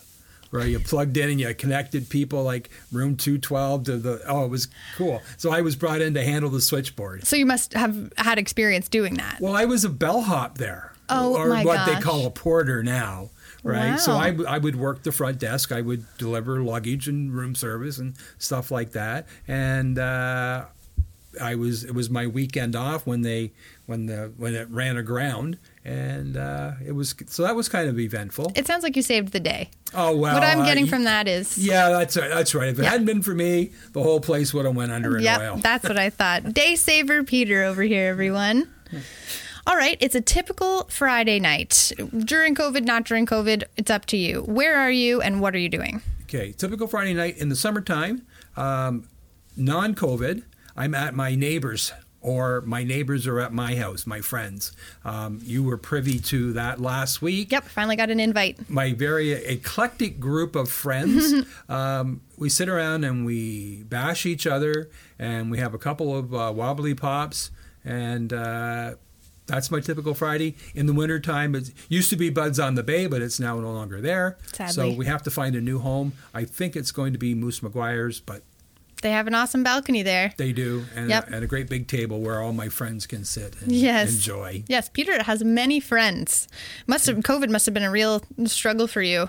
where 0.51 0.67
you 0.67 0.79
plugged 0.79 1.17
in 1.17 1.31
and 1.31 1.41
you 1.41 1.55
connected 1.55 2.11
people 2.11 2.43
like 2.43 2.69
room 2.93 3.17
212 3.17 3.85
to 3.85 3.97
the. 3.97 4.23
Oh, 4.27 4.45
it 4.45 4.51
was 4.51 4.69
cool. 4.97 5.23
So 5.39 5.51
I 5.51 5.63
was 5.63 5.77
brought 5.77 6.03
in 6.03 6.15
to 6.15 6.23
handle 6.23 6.51
the 6.51 6.61
switchboard. 6.61 7.27
So 7.27 7.37
you 7.37 7.47
must 7.47 7.73
have 7.73 8.13
had 8.19 8.39
experience 8.39 8.89
doing 8.89 9.15
that. 9.15 9.41
Well, 9.41 9.57
I 9.57 9.65
was 9.65 9.85
a 9.85 9.91
bellhop 9.91 10.59
there. 10.59 10.93
Oh, 11.09 11.37
or 11.37 11.49
my 11.49 11.65
what 11.65 11.87
they 11.87 12.01
call 12.01 12.27
a 12.27 12.31
porter 12.31 12.83
now. 12.83 13.31
Right. 13.64 13.99
So 13.99 14.12
Wow. 14.12 14.21
I, 14.21 14.30
w- 14.30 14.49
I 14.49 14.59
would 14.59 14.76
work 14.76 15.02
the 15.02 15.11
front 15.12 15.38
desk. 15.38 15.73
I 15.73 15.80
would 15.80 16.04
deliver 16.18 16.62
luggage 16.62 17.09
and 17.09 17.33
room 17.35 17.54
service 17.54 17.99
and 17.99 18.14
stuff 18.38 18.71
like 18.71 18.92
that. 18.92 19.26
And 19.49 19.99
uh, 19.99 20.66
I 21.40 21.54
was 21.56 21.83
it 21.83 21.94
was 21.94 22.11
my 22.11 22.26
weekend 22.26 22.76
off 22.76 23.06
when 23.06 23.23
they 23.23 23.52
when 23.87 24.06
the 24.06 24.33
when 24.37 24.54
it 24.54 24.68
ran 24.71 24.97
aground, 24.97 25.59
and 25.85 26.37
uh, 26.37 26.73
it 26.87 26.92
was 26.92 27.14
so 27.26 27.42
that 27.42 27.56
was 27.56 27.68
kind 27.68 27.88
of 27.88 27.99
eventful. 27.99 28.52
It 28.54 28.66
sounds 28.66 28.83
like 28.85 28.94
you 28.97 29.02
saved 29.02 29.33
the 29.33 29.40
day. 29.40 29.71
oh 29.94 30.14
well. 30.16 30.35
what 30.35 30.44
I'm 30.44 30.64
getting 30.64 30.85
I- 30.85 30.88
from 30.88 31.04
that 31.04 31.26
is 31.26 31.56
Yeah, 31.59 31.88
that's 31.88 32.14
that's 32.14 32.54
right. 32.54 32.68
If 32.68 32.78
it 32.78 32.83
Yeah. 32.83 32.90
hadn't 32.90 33.06
been 33.06 33.23
for 33.23 33.35
me, 33.35 33.73
the 33.92 34.02
whole 34.02 34.21
place 34.21 34.52
would 34.54 34.64
have 34.66 34.76
went 34.76 34.92
under 34.92 35.16
in 35.16 35.25
Yep, 35.25 35.40
oil. 35.40 35.56
that's 35.56 35.83
what 35.88 35.99
I 35.99 36.11
thought. 36.11 36.52
Day 36.52 36.76
saver 36.76 37.25
Peter 37.25 37.64
over 37.64 37.83
here, 37.83 38.09
everyone. 38.11 38.68
All 39.66 39.76
right, 39.76 39.97
it's 40.00 40.14
a 40.14 40.21
typical 40.21 40.85
Friday 40.90 41.40
night. 41.40 41.90
During 42.18 42.54
COVID, 42.54 42.85
not 42.85 43.04
during 43.04 43.25
COVID, 43.25 43.64
it's 43.78 43.90
up 43.90 44.04
to 44.06 44.16
you. 44.16 44.42
Where 44.42 44.76
are 44.76 44.90
you 44.90 45.23
and 45.23 45.40
what 45.40 45.54
are 45.54 45.59
you 45.59 45.71
doing? 45.71 46.02
Okay, 46.25 46.52
typical 46.52 46.87
Friday 46.87 47.14
night 47.14 47.38
in 47.38 47.49
the 47.49 47.56
summertime, 47.56 48.26
um, 48.59 49.09
non 49.56 49.94
COVID, 49.94 50.42
I'm 50.76 50.94
at 50.94 51.14
my 51.14 51.35
neighbor's 51.35 51.92
or 52.21 52.62
my 52.62 52.85
neighbors 52.85 53.26
are 53.26 53.38
at 53.38 53.52
my 53.52 53.76
house, 53.76 54.06
my 54.06 54.21
friends. 54.21 54.73
Um, 55.04 55.40
you 55.42 55.62
were 55.62 55.76
privy 55.76 56.18
to 56.21 56.54
that 56.54 56.80
last 56.80 57.21
week. 57.21 57.52
Yep, 57.52 57.64
finally 57.64 57.97
got 57.97 58.11
an 58.11 58.18
invite. 58.18 58.68
My 58.68 58.94
very 58.94 59.33
eclectic 59.33 60.18
group 60.18 60.56
of 60.56 60.71
friends. 60.71 61.47
um, 61.68 62.23
we 62.38 62.49
sit 62.49 62.68
around 62.68 63.04
and 63.04 63.26
we 63.26 63.83
bash 63.85 64.25
each 64.25 64.47
other, 64.47 64.88
and 65.18 65.50
we 65.50 65.59
have 65.59 65.75
a 65.75 65.78
couple 65.78 66.16
of 66.16 66.35
uh, 66.35 66.50
wobbly 66.54 66.94
pops, 66.94 67.50
and 67.85 68.33
uh, 68.33 68.94
that's 69.47 69.71
my 69.71 69.81
typical 69.81 70.15
Friday. 70.15 70.55
In 70.75 70.87
the 70.87 70.93
wintertime, 70.95 71.55
it 71.55 71.71
used 71.89 72.11
to 72.11 72.17
be 72.17 72.31
Buds 72.31 72.59
on 72.59 72.75
the 72.77 72.83
Bay, 72.83 73.07
but 73.07 73.21
it's 73.23 73.39
now 73.39 73.61
no 73.61 73.71
longer 73.73 74.01
there. 74.01 74.39
Sadly. 74.53 74.73
So 74.73 74.91
we 74.97 75.07
have 75.07 75.23
to 75.25 75.31
find 75.31 75.55
a 75.55 75.61
new 75.61 75.79
home. 75.79 76.13
I 76.33 76.45
think 76.45 76.77
it's 76.77 76.91
going 76.93 77.13
to 77.13 77.19
be 77.19 77.35
Moose 77.35 77.61
McGuire's, 77.61 78.21
but 78.21 78.43
They 79.03 79.11
have 79.11 79.27
an 79.27 79.35
awesome 79.35 79.63
balcony 79.63 80.03
there. 80.03 80.33
they 80.39 80.53
do, 80.55 80.87
and, 80.97 81.11
Yep. 81.11 81.29
and 81.31 81.45
a 81.45 81.47
great 81.47 81.69
big 81.69 81.89
table 81.89 82.21
where 82.23 82.41
all 82.41 82.55
my 82.55 82.71
friends 82.71 83.07
can 83.07 83.25
sit 83.27 83.55
and 83.61 83.71
Yes. 83.71 84.15
enjoy. 84.15 84.65
Yes, 84.67 84.89
Peter 84.89 85.23
has 85.25 85.45
many 85.45 85.79
friends. 85.79 86.49
Must 86.87 87.07
have 87.07 87.19
COVID 87.19 87.51
must 87.51 87.67
have 87.67 87.75
been 87.75 87.83
a 87.83 87.91
real 87.91 88.23
struggle 88.47 88.87
for 88.87 89.03
you. 89.03 89.29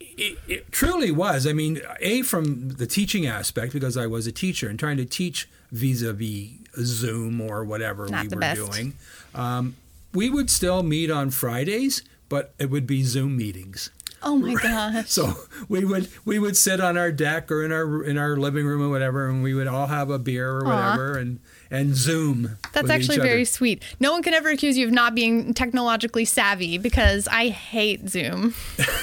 It, 0.00 0.38
it 0.48 0.72
truly 0.72 1.10
was. 1.10 1.46
I 1.46 1.52
mean, 1.52 1.80
a 2.00 2.22
from 2.22 2.70
the 2.70 2.86
teaching 2.86 3.26
aspect 3.26 3.72
because 3.72 3.96
I 3.96 4.06
was 4.06 4.26
a 4.26 4.32
teacher 4.32 4.68
and 4.68 4.78
trying 4.78 4.96
to 4.98 5.04
teach 5.04 5.48
vis-a-vis 5.70 6.50
Zoom 6.80 7.40
or 7.40 7.64
whatever 7.64 8.08
Not 8.08 8.24
we 8.24 8.28
were 8.34 8.40
best. 8.40 8.72
doing. 8.72 8.94
Um, 9.34 9.76
we 10.14 10.30
would 10.30 10.50
still 10.50 10.82
meet 10.82 11.10
on 11.10 11.30
Fridays, 11.30 12.02
but 12.28 12.54
it 12.58 12.70
would 12.70 12.86
be 12.86 13.02
Zoom 13.02 13.36
meetings. 13.36 13.90
Oh 14.22 14.36
my 14.36 14.54
gosh. 14.54 15.08
So 15.08 15.34
we 15.68 15.84
would 15.84 16.08
we 16.24 16.38
would 16.38 16.56
sit 16.56 16.80
on 16.80 16.96
our 16.98 17.12
deck 17.12 17.50
or 17.52 17.64
in 17.64 17.72
our 17.72 18.02
in 18.02 18.18
our 18.18 18.36
living 18.36 18.66
room 18.66 18.82
or 18.82 18.88
whatever, 18.88 19.28
and 19.28 19.42
we 19.42 19.54
would 19.54 19.66
all 19.68 19.86
have 19.86 20.10
a 20.10 20.18
beer 20.18 20.58
or 20.58 20.66
Aw. 20.66 20.74
whatever, 20.74 21.18
and 21.18 21.38
and 21.70 21.94
Zoom. 21.94 22.56
That's 22.72 22.90
actually 22.90 23.18
very 23.18 23.44
sweet. 23.44 23.82
No 24.00 24.12
one 24.12 24.22
can 24.22 24.34
ever 24.34 24.48
accuse 24.48 24.76
you 24.76 24.86
of 24.86 24.92
not 24.92 25.14
being 25.14 25.54
technologically 25.54 26.24
savvy 26.24 26.78
because 26.78 27.28
I 27.28 27.48
hate 27.48 28.08
Zoom. 28.08 28.54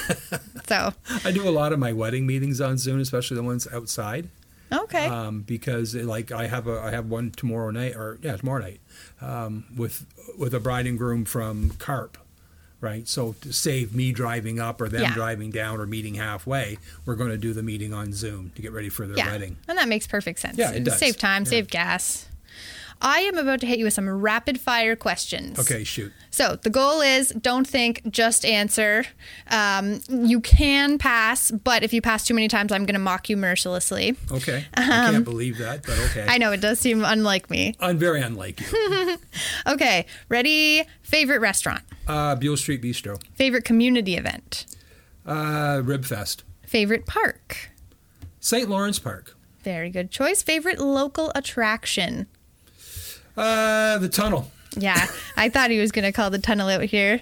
so, 0.68 0.92
I 1.24 1.30
do 1.30 1.48
a 1.48 1.50
lot 1.50 1.72
of 1.72 1.78
my 1.78 1.92
wedding 1.92 2.26
meetings 2.26 2.60
on 2.60 2.76
Zoom, 2.76 3.00
especially 3.00 3.36
the 3.36 3.42
ones 3.42 3.66
outside. 3.72 4.28
Okay. 4.72 5.06
um, 5.06 5.40
because 5.42 5.94
like 5.94 6.32
I 6.32 6.46
have 6.46 6.66
a 6.66 6.80
I 6.80 6.90
have 6.90 7.06
one 7.08 7.30
tomorrow 7.30 7.70
night 7.70 7.94
or 7.96 8.18
yeah 8.22 8.36
tomorrow 8.36 8.62
night 8.62 8.80
um, 9.20 9.64
with 9.76 10.06
with 10.38 10.54
a 10.54 10.60
bride 10.60 10.86
and 10.86 10.98
groom 10.98 11.24
from 11.24 11.70
Carp, 11.78 12.18
right? 12.80 13.06
So 13.08 13.34
to 13.40 13.52
save 13.52 13.94
me 13.94 14.12
driving 14.12 14.58
up 14.60 14.80
or 14.80 14.88
them 14.88 15.02
Yeah. 15.02 15.14
driving 15.14 15.50
down 15.50 15.80
or 15.80 15.86
meeting 15.86 16.14
halfway, 16.14 16.78
we're 17.04 17.14
going 17.16 17.30
to 17.30 17.38
do 17.38 17.52
the 17.52 17.62
meeting 17.62 17.92
on 17.94 18.12
Zoom 18.12 18.50
to 18.56 18.62
get 18.62 18.72
ready 18.72 18.88
for 18.88 19.06
their 19.06 19.16
yeah. 19.16 19.30
wedding. 19.30 19.56
And 19.68 19.78
that 19.78 19.88
makes 19.88 20.06
perfect 20.06 20.40
sense. 20.40 20.58
Yeah, 20.58 20.72
it 20.72 20.84
does. 20.84 20.98
Save 20.98 21.16
time, 21.18 21.44
Yeah. 21.44 21.50
save 21.50 21.68
gas. 21.68 22.26
I 23.02 23.20
am 23.20 23.36
about 23.36 23.60
to 23.60 23.66
hit 23.66 23.78
you 23.78 23.84
with 23.84 23.92
some 23.94 24.08
rapid 24.08 24.58
fire 24.60 24.96
questions. 24.96 25.58
Okay, 25.58 25.84
shoot. 25.84 26.12
So 26.30 26.56
the 26.56 26.70
goal 26.70 27.00
is 27.02 27.28
don't 27.30 27.66
think, 27.66 28.02
just 28.10 28.44
answer. 28.44 29.04
Um, 29.50 30.00
you 30.08 30.40
can 30.40 30.96
pass, 30.98 31.50
but 31.50 31.82
if 31.82 31.92
you 31.92 32.00
pass 32.00 32.24
too 32.26 32.32
many 32.34 32.48
times, 32.48 32.72
I'm 32.72 32.86
going 32.86 32.94
to 32.94 32.98
mock 33.00 33.28
you 33.28 33.36
mercilessly. 33.36 34.16
Okay, 34.32 34.64
I 34.74 34.82
can't 35.10 35.24
believe 35.24 35.58
that, 35.58 35.82
but 35.84 35.98
okay. 36.10 36.22
Um, 36.22 36.28
I 36.30 36.38
know 36.38 36.52
it 36.52 36.60
does 36.60 36.80
seem 36.80 37.04
unlike 37.04 37.50
me. 37.50 37.76
I'm 37.80 37.98
very 37.98 38.20
unlike 38.22 38.60
you. 38.60 39.18
Okay, 39.66 40.06
ready? 40.28 40.84
Favorite 41.02 41.40
restaurant, 41.40 41.82
Uh, 42.06 42.34
Buell 42.34 42.56
Street 42.56 42.80
Bistro, 42.82 43.20
favorite 43.34 43.64
community 43.64 44.16
event, 44.16 44.64
uh, 45.26 45.80
Rib 45.84 46.04
Fest, 46.04 46.44
favorite 46.66 47.04
park. 47.06 47.70
St. 48.40 48.68
Lawrence 48.68 48.98
Park, 48.98 49.36
Very 49.64 49.90
good 49.90 50.10
choice. 50.10 50.40
Favorite 50.42 50.78
local 50.78 51.32
attraction. 51.34 52.26
Uh, 53.36 53.98
the 53.98 54.08
Tunnel. 54.08 54.50
Yeah, 54.76 55.06
I 55.36 55.48
thought 55.48 55.70
he 55.70 55.78
was 55.78 55.92
going 55.92 56.04
to 56.04 56.12
call 56.12 56.30
the 56.30 56.38
tunnel 56.38 56.68
out 56.68 56.82
here. 56.82 57.20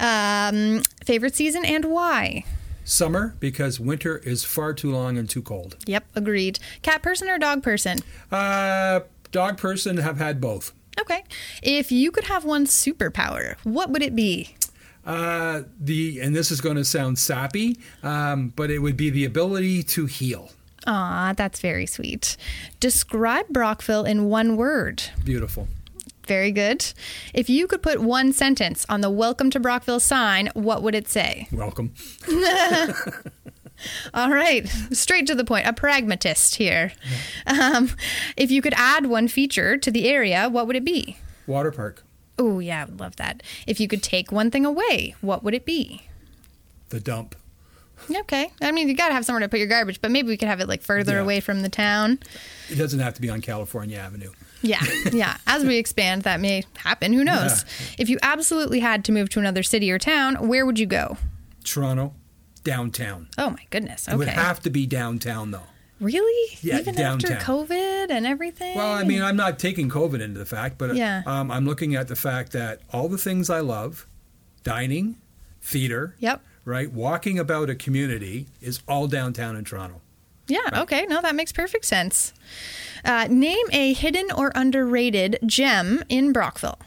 Um, 0.00 0.82
favorite 1.04 1.34
season 1.34 1.64
and 1.64 1.84
why? 1.86 2.44
Summer 2.84 3.34
because 3.40 3.80
winter 3.80 4.18
is 4.18 4.44
far 4.44 4.72
too 4.72 4.90
long 4.92 5.18
and 5.18 5.28
too 5.28 5.42
cold. 5.42 5.76
Yep, 5.86 6.06
agreed. 6.14 6.58
Cat 6.82 7.02
person 7.02 7.28
or 7.28 7.38
dog 7.38 7.62
person? 7.62 7.98
Uh, 8.30 9.00
dog 9.32 9.58
person 9.58 9.96
have 9.98 10.18
had 10.18 10.40
both. 10.40 10.72
Okay. 11.00 11.24
If 11.62 11.92
you 11.92 12.10
could 12.10 12.24
have 12.24 12.44
one 12.44 12.64
superpower, 12.64 13.56
what 13.64 13.90
would 13.90 14.02
it 14.02 14.14
be? 14.14 14.56
Uh, 15.04 15.62
the 15.78 16.20
and 16.20 16.34
this 16.34 16.50
is 16.50 16.60
going 16.60 16.76
to 16.76 16.84
sound 16.84 17.18
sappy, 17.18 17.78
um, 18.02 18.52
but 18.56 18.70
it 18.70 18.78
would 18.78 18.96
be 18.96 19.10
the 19.10 19.24
ability 19.24 19.82
to 19.82 20.06
heal. 20.06 20.50
Aw, 20.86 21.34
that's 21.36 21.60
very 21.60 21.86
sweet. 21.86 22.36
Describe 22.80 23.48
Brockville 23.48 24.04
in 24.04 24.26
one 24.26 24.56
word. 24.56 25.02
Beautiful. 25.24 25.68
Very 26.26 26.50
good. 26.50 26.92
If 27.34 27.48
you 27.48 27.66
could 27.66 27.82
put 27.82 28.00
one 28.00 28.32
sentence 28.32 28.84
on 28.88 29.00
the 29.00 29.10
Welcome 29.10 29.50
to 29.50 29.60
Brockville 29.60 30.00
sign, 30.00 30.50
what 30.54 30.82
would 30.82 30.94
it 30.94 31.08
say? 31.08 31.48
Welcome. 31.52 31.94
All 34.14 34.30
right, 34.30 34.66
straight 34.90 35.26
to 35.26 35.34
the 35.34 35.44
point. 35.44 35.66
A 35.66 35.72
pragmatist 35.72 36.56
here. 36.56 36.92
Um, 37.46 37.90
if 38.36 38.50
you 38.50 38.62
could 38.62 38.74
add 38.76 39.06
one 39.06 39.28
feature 39.28 39.76
to 39.76 39.90
the 39.90 40.08
area, 40.08 40.48
what 40.48 40.66
would 40.66 40.76
it 40.76 40.84
be? 40.84 41.16
Water 41.46 41.70
park. 41.70 42.02
Oh, 42.38 42.58
yeah, 42.58 42.82
I 42.82 42.84
would 42.86 43.00
love 43.00 43.16
that. 43.16 43.42
If 43.66 43.78
you 43.80 43.86
could 43.88 44.02
take 44.02 44.32
one 44.32 44.50
thing 44.50 44.66
away, 44.66 45.14
what 45.20 45.44
would 45.44 45.54
it 45.54 45.64
be? 45.64 46.02
The 46.88 47.00
dump. 47.00 47.34
Okay. 48.10 48.52
I 48.60 48.72
mean, 48.72 48.88
you 48.88 48.94
got 48.94 49.08
to 49.08 49.14
have 49.14 49.24
somewhere 49.24 49.40
to 49.40 49.48
put 49.48 49.58
your 49.58 49.68
garbage, 49.68 50.00
but 50.00 50.10
maybe 50.10 50.28
we 50.28 50.36
could 50.36 50.48
have 50.48 50.60
it 50.60 50.68
like 50.68 50.82
further 50.82 51.14
Yeah. 51.14 51.20
away 51.22 51.40
from 51.40 51.62
the 51.62 51.68
town. 51.68 52.18
It 52.68 52.76
doesn't 52.76 53.00
have 53.00 53.14
to 53.14 53.20
be 53.20 53.30
on 53.30 53.40
California 53.40 53.98
Avenue. 53.98 54.30
Yeah, 54.62 54.82
yeah. 55.12 55.36
As 55.46 55.64
we 55.64 55.76
expand, 55.76 56.22
that 56.22 56.40
may 56.40 56.64
happen. 56.78 57.12
Who 57.12 57.24
knows? 57.24 57.64
If 57.98 58.08
you 58.08 58.18
absolutely 58.22 58.80
had 58.80 59.04
to 59.06 59.12
move 59.12 59.28
to 59.30 59.40
another 59.40 59.62
city 59.62 59.90
or 59.90 59.98
town, 59.98 60.48
where 60.48 60.64
would 60.66 60.78
you 60.78 60.86
go? 60.86 61.16
Toronto, 61.64 62.14
downtown. 62.64 63.28
Oh 63.38 63.50
my 63.50 63.64
goodness. 63.70 64.08
It 64.08 64.16
would 64.16 64.28
have 64.28 64.60
to 64.60 64.70
be 64.70 64.86
downtown 64.86 65.50
though. 65.50 65.62
Really? 65.98 66.58
Yeah, 66.60 66.78
Even 66.80 66.94
downtown. 66.94 67.32
after 67.32 67.44
COVID 67.52 68.10
and 68.10 68.26
everything? 68.26 68.76
Well, 68.76 68.92
I 68.92 69.02
mean, 69.04 69.22
I'm 69.22 69.36
not 69.36 69.58
taking 69.58 69.88
COVID 69.88 70.20
into 70.20 70.38
the 70.38 70.44
fact, 70.44 70.76
but 70.76 70.94
Yeah. 70.94 71.22
um, 71.24 71.50
I'm 71.50 71.64
looking 71.64 71.94
at 71.94 72.08
the 72.08 72.16
fact 72.16 72.52
that 72.52 72.80
all 72.92 73.08
the 73.08 73.16
things 73.16 73.48
I 73.48 73.60
love, 73.60 74.06
dining, 74.62 75.16
theater, 75.62 76.14
Yep. 76.18 76.42
Right, 76.66 76.92
walking 76.92 77.38
about 77.38 77.70
a 77.70 77.74
community, 77.76 78.48
is 78.60 78.80
all 78.88 79.06
downtown 79.06 79.54
in 79.56 79.64
Toronto. 79.64 80.00
Yeah, 80.48 80.58
okay. 80.82 81.06
No, 81.06 81.22
that 81.22 81.34
makes 81.36 81.52
perfect 81.52 81.84
sense. 81.84 82.34
Uh, 83.04 83.28
name 83.30 83.66
a 83.72 83.92
hidden 83.92 84.30
or 84.36 84.50
underrated 84.54 85.38
gem 85.46 86.02
in 86.08 86.32
Brockville. 86.32 86.78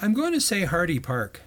I'm 0.00 0.12
going 0.12 0.32
to 0.34 0.40
say 0.40 0.64
Hardy 0.64 0.98
Park. 1.00 1.40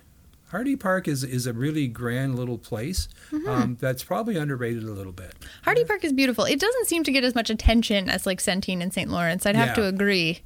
Hardy 0.50 0.76
Park 0.76 1.08
is 1.08 1.24
is 1.24 1.46
a 1.46 1.54
really 1.54 1.88
grand 1.88 2.36
little 2.40 2.58
place 2.58 3.08
um, 3.48 3.78
that's 3.80 4.04
probably 4.04 4.36
underrated 4.38 4.84
a 4.84 4.92
little 4.92 5.12
bit. 5.12 5.34
Hardy 5.64 5.84
Park 5.84 6.04
is 6.06 6.14
beautiful. 6.14 6.46
It 6.46 6.60
doesn't 6.60 6.88
seem 6.88 7.04
to 7.04 7.12
get 7.12 7.24
as 7.24 7.36
much 7.36 7.50
attention 7.50 8.10
as 8.10 8.26
like 8.26 8.40
Centeen 8.40 8.82
and 8.82 8.92
St. 8.94 9.12
Lawrence. 9.12 9.46
I'd 9.46 9.56
have 9.58 9.70
Yeah. 9.70 9.74
to 9.76 9.86
agree. 9.86 10.40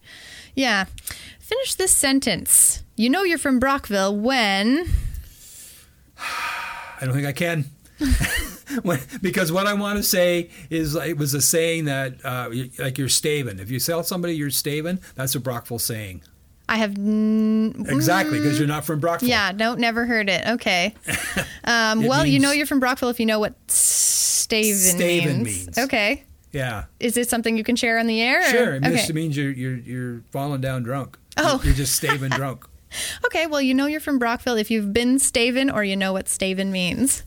Yeah. 0.56 0.86
Finish 1.40 1.76
this 1.76 1.96
sentence. 1.96 2.84
You 2.98 3.10
know 3.10 3.24
you're 3.24 3.38
from 3.38 3.60
Brockville 3.60 4.18
when. 4.18 4.90
I 7.02 7.06
don't 7.06 7.14
think 7.14 7.28
I 7.28 7.32
can. 7.34 7.66
Because 9.22 9.52
what 9.52 9.68
I 9.68 9.74
want 9.74 9.98
to 9.98 10.04
say 10.04 10.50
is 10.70 10.96
it 10.96 11.18
was 11.18 11.34
a 11.34 11.42
saying 11.42 11.86
that 11.86 12.24
uh, 12.24 12.50
like 12.80 12.98
you're 12.98 13.10
staving. 13.10 13.60
If 13.60 13.70
you 13.70 13.80
sell 13.80 14.02
somebody 14.02 14.34
you're 14.34 14.50
staving, 14.50 15.00
that's 15.16 15.36
a 15.36 15.42
Brockville 15.42 15.78
saying. 15.78 16.22
I 16.70 16.78
have. 16.78 16.98
N- 16.98 17.86
Exactly, 17.90 18.40
because 18.40 18.58
you're 18.58 18.70
not 18.70 18.86
from 18.86 19.02
Brockville. 19.02 19.28
yeah, 19.28 19.52
no, 19.54 19.76
never 19.76 20.06
heard 20.06 20.30
it. 20.30 20.48
Okay. 20.48 20.94
Um, 21.66 22.04
It 22.04 22.08
well, 22.08 22.26
you 22.26 22.40
know 22.40 22.52
you're 22.52 22.66
from 22.66 22.80
Brockville 22.80 23.10
if 23.10 23.20
you 23.20 23.26
know 23.26 23.40
what 23.40 23.54
staven, 23.68 24.96
Staven 24.98 25.26
means. 25.44 25.66
means. 25.66 25.78
Okay. 25.78 26.24
Yeah. 26.54 26.86
Is 27.02 27.18
it 27.18 27.30
something 27.30 27.56
you 27.58 27.64
can 27.66 27.76
share 27.76 28.00
on 28.00 28.08
the 28.08 28.22
air? 28.22 28.40
or- 28.40 28.44
Sure. 28.50 28.76
It 28.76 28.86
Okay. 28.86 28.96
just 28.96 29.14
means 29.14 29.36
you're 29.36 29.52
you're 29.52 29.76
you're 29.78 30.22
falling 30.32 30.62
down 30.62 30.84
drunk. 30.84 31.18
Oh. 31.38 31.56
You're, 31.58 31.66
you're 31.66 31.76
just 31.76 31.96
staving 31.96 32.30
drunk. 32.30 32.66
Okay, 33.26 33.48
well, 33.48 33.62
you 33.62 33.74
know 33.74 33.86
you're 33.86 34.00
from 34.02 34.20
Brockville 34.20 34.56
if 34.58 34.70
you've 34.72 34.92
been 34.94 35.18
Staven 35.18 35.74
or 35.74 35.84
you 35.84 35.96
know 35.96 36.14
what 36.14 36.26
Staven 36.26 36.72
means. 36.72 37.24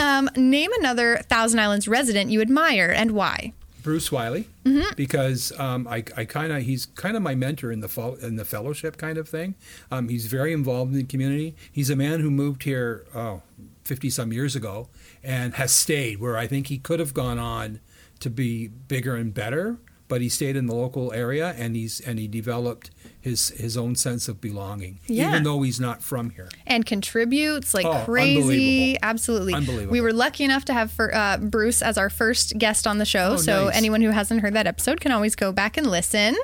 Um, 0.00 0.30
name 0.36 0.70
another 0.78 1.18
Thousand 1.28 1.60
Islands 1.60 1.88
resident 1.88 2.30
you 2.30 2.40
admire 2.40 2.90
and 2.90 3.10
why. 3.12 3.52
Bruce 3.82 4.12
Wiley, 4.12 4.46
Mm-hmm. 4.64 4.92
because 4.96 5.50
um, 5.58 5.88
I, 5.88 6.04
I 6.16 6.24
kind 6.26 6.52
of 6.52 6.62
he's 6.62 6.84
kind 6.86 7.16
of 7.16 7.22
my 7.22 7.34
mentor 7.34 7.72
in 7.72 7.80
the 7.80 7.88
fo- 7.88 8.16
in 8.16 8.36
the 8.36 8.44
fellowship 8.44 8.98
kind 8.98 9.16
of 9.16 9.26
thing. 9.28 9.54
Um, 9.90 10.08
he's 10.10 10.26
very 10.26 10.52
involved 10.52 10.92
in 10.92 10.98
the 10.98 11.04
community. 11.04 11.54
He's 11.72 11.88
a 11.88 11.96
man 11.96 12.20
who 12.20 12.30
moved 12.30 12.64
here 12.64 13.06
oh, 13.14 13.40
50 13.84 14.10
some 14.10 14.30
years 14.32 14.54
ago 14.54 14.88
and 15.24 15.54
has 15.54 15.72
stayed 15.72 16.20
where 16.20 16.36
I 16.36 16.46
think 16.46 16.66
he 16.66 16.76
could 16.76 17.00
have 17.00 17.14
gone 17.14 17.38
on 17.38 17.80
to 18.20 18.28
be 18.28 18.66
bigger 18.68 19.14
and 19.16 19.32
better, 19.32 19.78
but 20.08 20.20
he 20.20 20.28
stayed 20.28 20.56
in 20.56 20.66
the 20.66 20.74
local 20.74 21.12
area 21.12 21.54
and 21.58 21.76
he's 21.76 22.00
and 22.00 22.18
he 22.18 22.26
developed 22.26 22.90
his 23.20 23.48
his 23.50 23.76
own 23.76 23.94
sense 23.94 24.26
of 24.28 24.40
belonging, 24.40 24.98
Yeah. 25.06 25.28
even 25.28 25.42
though 25.42 25.62
he's 25.62 25.78
not 25.78 26.02
from 26.02 26.30
here. 26.30 26.48
and 26.66 26.84
contributes 26.86 27.74
like 27.74 27.84
Oh, 27.86 28.02
crazy. 28.04 28.40
unbelievable. 28.40 28.98
Absolutely. 29.02 29.54
Unbelievable. 29.54 29.92
We 29.92 30.00
were 30.00 30.12
lucky 30.12 30.44
enough 30.44 30.64
to 30.66 30.72
have 30.72 30.90
for, 30.90 31.14
uh, 31.14 31.36
Bruce 31.38 31.82
as 31.82 31.98
our 31.98 32.08
first 32.10 32.56
guest 32.58 32.86
on 32.86 32.98
the 32.98 33.04
show. 33.04 33.32
Oh, 33.32 33.36
so 33.36 33.64
nice. 33.66 33.76
anyone 33.76 34.00
who 34.02 34.10
hasn't 34.10 34.40
heard 34.40 34.54
that 34.54 34.66
episode 34.66 35.00
can 35.00 35.12
always 35.12 35.34
go 35.36 35.52
back 35.52 35.76
and 35.76 35.86
listen. 35.86 36.36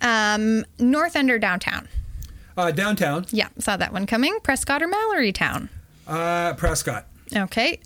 Um, 0.00 0.64
North 0.78 1.14
End 1.16 1.30
or 1.30 1.38
downtown? 1.38 1.88
Uh, 2.56 2.70
downtown, 2.70 3.24
Yeah, 3.30 3.48
saw 3.58 3.76
that 3.76 3.92
one 3.92 4.06
coming. 4.06 4.38
Prescott 4.42 4.82
or 4.82 4.88
Mallorytown? 4.88 5.68
uh, 6.06 6.52
Prescott. 6.54 7.06
Okay. 7.34 7.80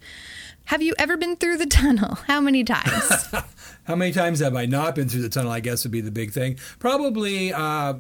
Have 0.66 0.82
you 0.82 0.94
ever 0.99 1.16
been 1.16 1.37
through 1.37 1.58
the 1.58 1.66
tunnel? 1.66 2.14
How 2.26 2.40
many 2.40 2.64
times? 2.64 3.35
How 3.85 3.94
many 3.94 4.12
times 4.12 4.40
have 4.40 4.56
I 4.56 4.66
not 4.66 4.94
been 4.94 5.08
through 5.08 5.23
the 5.23 5.28
tunnel? 5.28 5.52
I 5.52 5.61
guess 5.61 5.85
would 5.85 5.92
be 5.92 6.00
the 6.00 6.11
big 6.11 6.32
thing. 6.32 6.58
Probably 6.78 7.52
uh, 7.52 7.94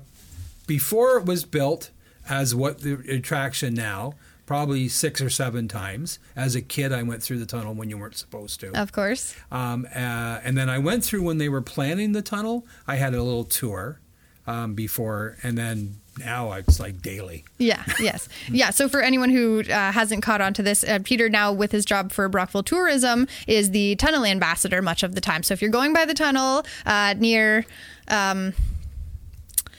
before 0.66 1.16
it 1.18 1.26
was 1.26 1.44
built 1.44 1.90
as 2.28 2.54
what 2.54 2.80
the 2.80 2.94
attraction 3.08 3.74
now. 3.74 4.14
Probably 4.46 4.86
six 4.88 5.20
or 5.20 5.28
seven 5.28 5.66
times. 5.66 6.20
As 6.36 6.54
a 6.54 6.62
kid, 6.62 6.92
I 6.92 7.02
went 7.02 7.20
through 7.20 7.40
the 7.40 7.46
tunnel 7.46 7.74
when 7.74 7.90
you 7.90 7.98
weren't 7.98 8.16
supposed 8.16 8.60
to. 8.60 8.80
of 8.80 8.92
course. 8.92 9.34
Um, 9.50 9.86
uh, 9.92 10.38
and 10.44 10.56
then 10.56 10.70
I 10.70 10.78
went 10.78 11.04
through 11.04 11.22
when 11.24 11.38
they 11.38 11.48
were 11.48 11.62
planning 11.62 12.12
the 12.12 12.22
tunnel. 12.22 12.64
I 12.86 12.94
had 12.94 13.12
a 13.12 13.22
little 13.24 13.42
tour 13.42 13.98
um, 14.46 14.74
before, 14.74 15.36
and 15.42 15.58
then 15.58 15.96
now 16.18 16.52
it's 16.52 16.80
like 16.80 17.02
daily. 17.02 17.44
Yeah, 17.58 17.82
yes. 18.00 18.28
Yeah, 18.48 18.70
so 18.70 18.88
for 18.88 19.00
anyone 19.00 19.30
who 19.30 19.60
uh, 19.60 19.92
hasn't 19.92 20.22
caught 20.22 20.40
on 20.40 20.54
to 20.54 20.62
this, 20.62 20.84
uh, 20.84 21.00
Peter 21.02 21.28
now 21.28 21.52
with 21.52 21.72
his 21.72 21.84
job 21.84 22.12
for 22.12 22.28
Brockville 22.28 22.62
Tourism 22.62 23.26
is 23.46 23.70
the 23.70 23.96
tunnel 23.96 24.24
ambassador 24.24 24.80
much 24.80 25.02
of 25.02 25.14
the 25.14 25.20
time. 25.20 25.42
So 25.42 25.52
if 25.52 25.60
you're 25.60 25.70
going 25.70 25.92
by 25.92 26.04
the 26.04 26.14
tunnel 26.14 26.64
uh, 26.86 27.14
near 27.18 27.66
um, 28.08 28.54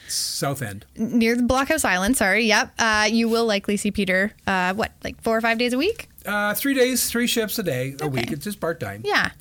South 0.08 0.62
End. 0.62 0.86
near 0.96 1.36
the 1.36 1.44
Blockhouse 1.44 1.86
Island, 1.86 2.17
sorry, 2.17 2.46
yep, 2.46 2.72
uh, 2.77 3.08
you 3.10 3.29
will 3.29 3.46
likely 3.46 3.77
see 3.77 3.91
Peter, 3.91 4.34
uh, 4.46 4.74
what, 4.74 4.91
like 5.03 5.22
four 5.22 5.38
or 5.38 5.41
five 5.41 5.58
days 5.58 5.74
a 5.74 5.77
week? 5.77 6.10
Uh, 6.25 6.53
three 6.53 6.74
days, 6.74 7.10
three 7.10 7.27
shifts 7.27 7.58
a 7.58 7.63
day, 7.63 7.96
a 8.01 8.08
week. 8.08 8.32
It's 8.32 8.44
just 8.44 8.60
part 8.60 8.79
time. 8.79 9.01
Yeah. 9.06 9.32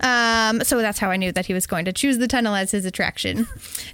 Um, 0.00 0.62
so 0.64 0.78
that's 0.78 0.98
how 0.98 1.10
I 1.10 1.16
knew 1.16 1.32
that 1.32 1.46
he 1.46 1.54
was 1.54 1.66
going 1.66 1.84
to 1.86 1.92
choose 1.92 2.18
the 2.18 2.28
tunnel 2.28 2.54
as 2.54 2.70
his 2.70 2.84
attraction. 2.84 3.46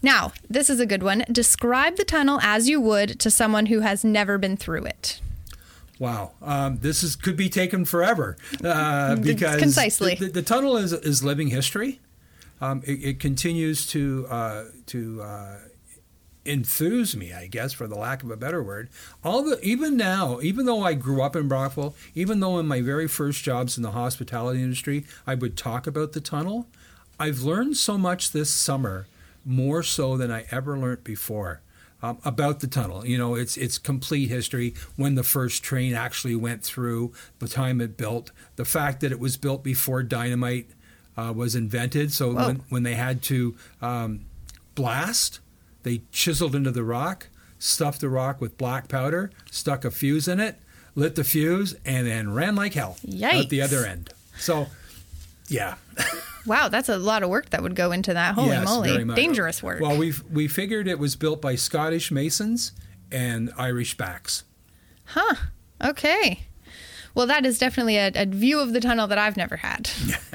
Now, 0.02 0.32
this 0.48 0.68
is 0.68 0.80
a 0.80 0.86
good 0.86 1.02
one. 1.02 1.24
Describe 1.30 1.96
the 1.96 2.04
tunnel 2.04 2.40
as 2.42 2.68
you 2.68 2.80
would 2.80 3.20
to 3.20 3.30
someone 3.30 3.66
who 3.66 3.80
has 3.80 4.04
never 4.04 4.38
been 4.38 4.56
through 4.56 4.84
it. 4.84 5.20
Wow, 5.98 6.32
um, 6.42 6.78
this 6.78 7.04
is 7.04 7.14
could 7.14 7.36
be 7.36 7.48
taken 7.48 7.84
forever 7.84 8.36
uh, 8.64 9.14
because 9.16 9.60
Concisely. 9.60 10.16
the, 10.16 10.26
the, 10.26 10.32
the 10.32 10.42
tunnel 10.42 10.76
is 10.76 10.92
is 10.92 11.22
living 11.22 11.48
history. 11.48 12.00
Um, 12.60 12.82
it, 12.86 13.04
it 13.04 13.20
continues 13.20 13.86
to 13.88 14.26
uh, 14.28 14.64
to 14.86 15.22
uh, 15.22 15.58
enthuse 16.44 17.16
me, 17.16 17.32
I 17.32 17.46
guess, 17.46 17.72
for 17.72 17.86
the 17.86 17.94
lack 17.94 18.22
of 18.22 18.30
a 18.30 18.36
better 18.36 18.62
word. 18.62 18.88
All 19.24 19.42
the 19.42 19.60
even 19.62 19.96
now, 19.96 20.40
even 20.40 20.66
though 20.66 20.82
I 20.82 20.94
grew 20.94 21.22
up 21.22 21.36
in 21.36 21.48
Brockville, 21.48 21.94
even 22.14 22.40
though 22.40 22.58
in 22.58 22.66
my 22.66 22.80
very 22.80 23.08
first 23.08 23.44
jobs 23.44 23.76
in 23.76 23.82
the 23.82 23.92
hospitality 23.92 24.62
industry, 24.62 25.04
I 25.26 25.34
would 25.34 25.56
talk 25.56 25.86
about 25.86 26.12
the 26.12 26.20
tunnel. 26.20 26.66
I've 27.18 27.42
learned 27.42 27.76
so 27.76 27.96
much 27.96 28.32
this 28.32 28.52
summer, 28.52 29.06
more 29.44 29.82
so 29.82 30.16
than 30.16 30.30
I 30.30 30.46
ever 30.50 30.78
learned 30.78 31.04
before. 31.04 31.60
Um, 32.04 32.18
about 32.24 32.58
the 32.58 32.66
tunnel, 32.66 33.06
you 33.06 33.16
know, 33.16 33.36
it's 33.36 33.56
it's 33.56 33.78
complete 33.78 34.28
history. 34.28 34.74
When 34.96 35.14
the 35.14 35.22
first 35.22 35.62
train 35.62 35.94
actually 35.94 36.34
went 36.34 36.64
through, 36.64 37.12
the 37.38 37.46
time 37.46 37.80
it 37.80 37.96
built, 37.96 38.32
the 38.56 38.64
fact 38.64 39.00
that 39.02 39.12
it 39.12 39.20
was 39.20 39.36
built 39.36 39.62
before 39.62 40.02
dynamite 40.02 40.68
uh, 41.16 41.32
was 41.34 41.54
invented. 41.54 42.12
So 42.12 42.32
Whoa. 42.32 42.46
when 42.46 42.56
when 42.70 42.82
they 42.82 42.94
had 42.94 43.22
to 43.24 43.54
um, 43.80 44.24
blast, 44.74 45.38
they 45.82 46.02
chiseled 46.12 46.54
into 46.54 46.70
the 46.70 46.84
rock, 46.84 47.28
stuffed 47.58 48.00
the 48.00 48.08
rock 48.08 48.40
with 48.40 48.58
black 48.58 48.88
powder, 48.88 49.30
stuck 49.50 49.84
a 49.84 49.90
fuse 49.90 50.28
in 50.28 50.40
it, 50.40 50.56
lit 50.94 51.14
the 51.14 51.24
fuse, 51.24 51.74
and 51.84 52.06
then 52.06 52.32
ran 52.32 52.54
like 52.54 52.74
hell 52.74 52.96
out 53.40 53.48
the 53.48 53.62
other 53.62 53.84
end. 53.84 54.10
So, 54.38 54.66
yeah, 55.48 55.74
Wow, 56.46 56.68
that's 56.68 56.88
a 56.88 56.98
lot 56.98 57.22
of 57.22 57.28
work 57.28 57.50
that 57.50 57.62
would 57.62 57.76
go 57.76 57.92
into 57.92 58.14
that. 58.14 58.34
Holy 58.34 58.48
yes, 58.48 58.66
moly. 58.66 59.04
Dangerous 59.14 59.62
work. 59.62 59.80
Well, 59.80 59.96
we 59.96 60.12
we 60.30 60.48
figured 60.48 60.88
it 60.88 60.98
was 60.98 61.14
built 61.14 61.40
by 61.40 61.54
Scottish 61.54 62.10
masons 62.10 62.72
and 63.12 63.52
Irish 63.56 63.96
backs. 63.96 64.44
huh. 65.04 65.34
Okay. 65.84 66.44
Well, 67.14 67.26
that 67.26 67.44
is 67.44 67.58
definitely 67.58 67.96
a, 67.98 68.10
a 68.14 68.26
view 68.26 68.60
of 68.60 68.72
the 68.72 68.80
tunnel 68.80 69.06
that 69.08 69.18
I've 69.18 69.36
never 69.36 69.56
had. 69.56 69.90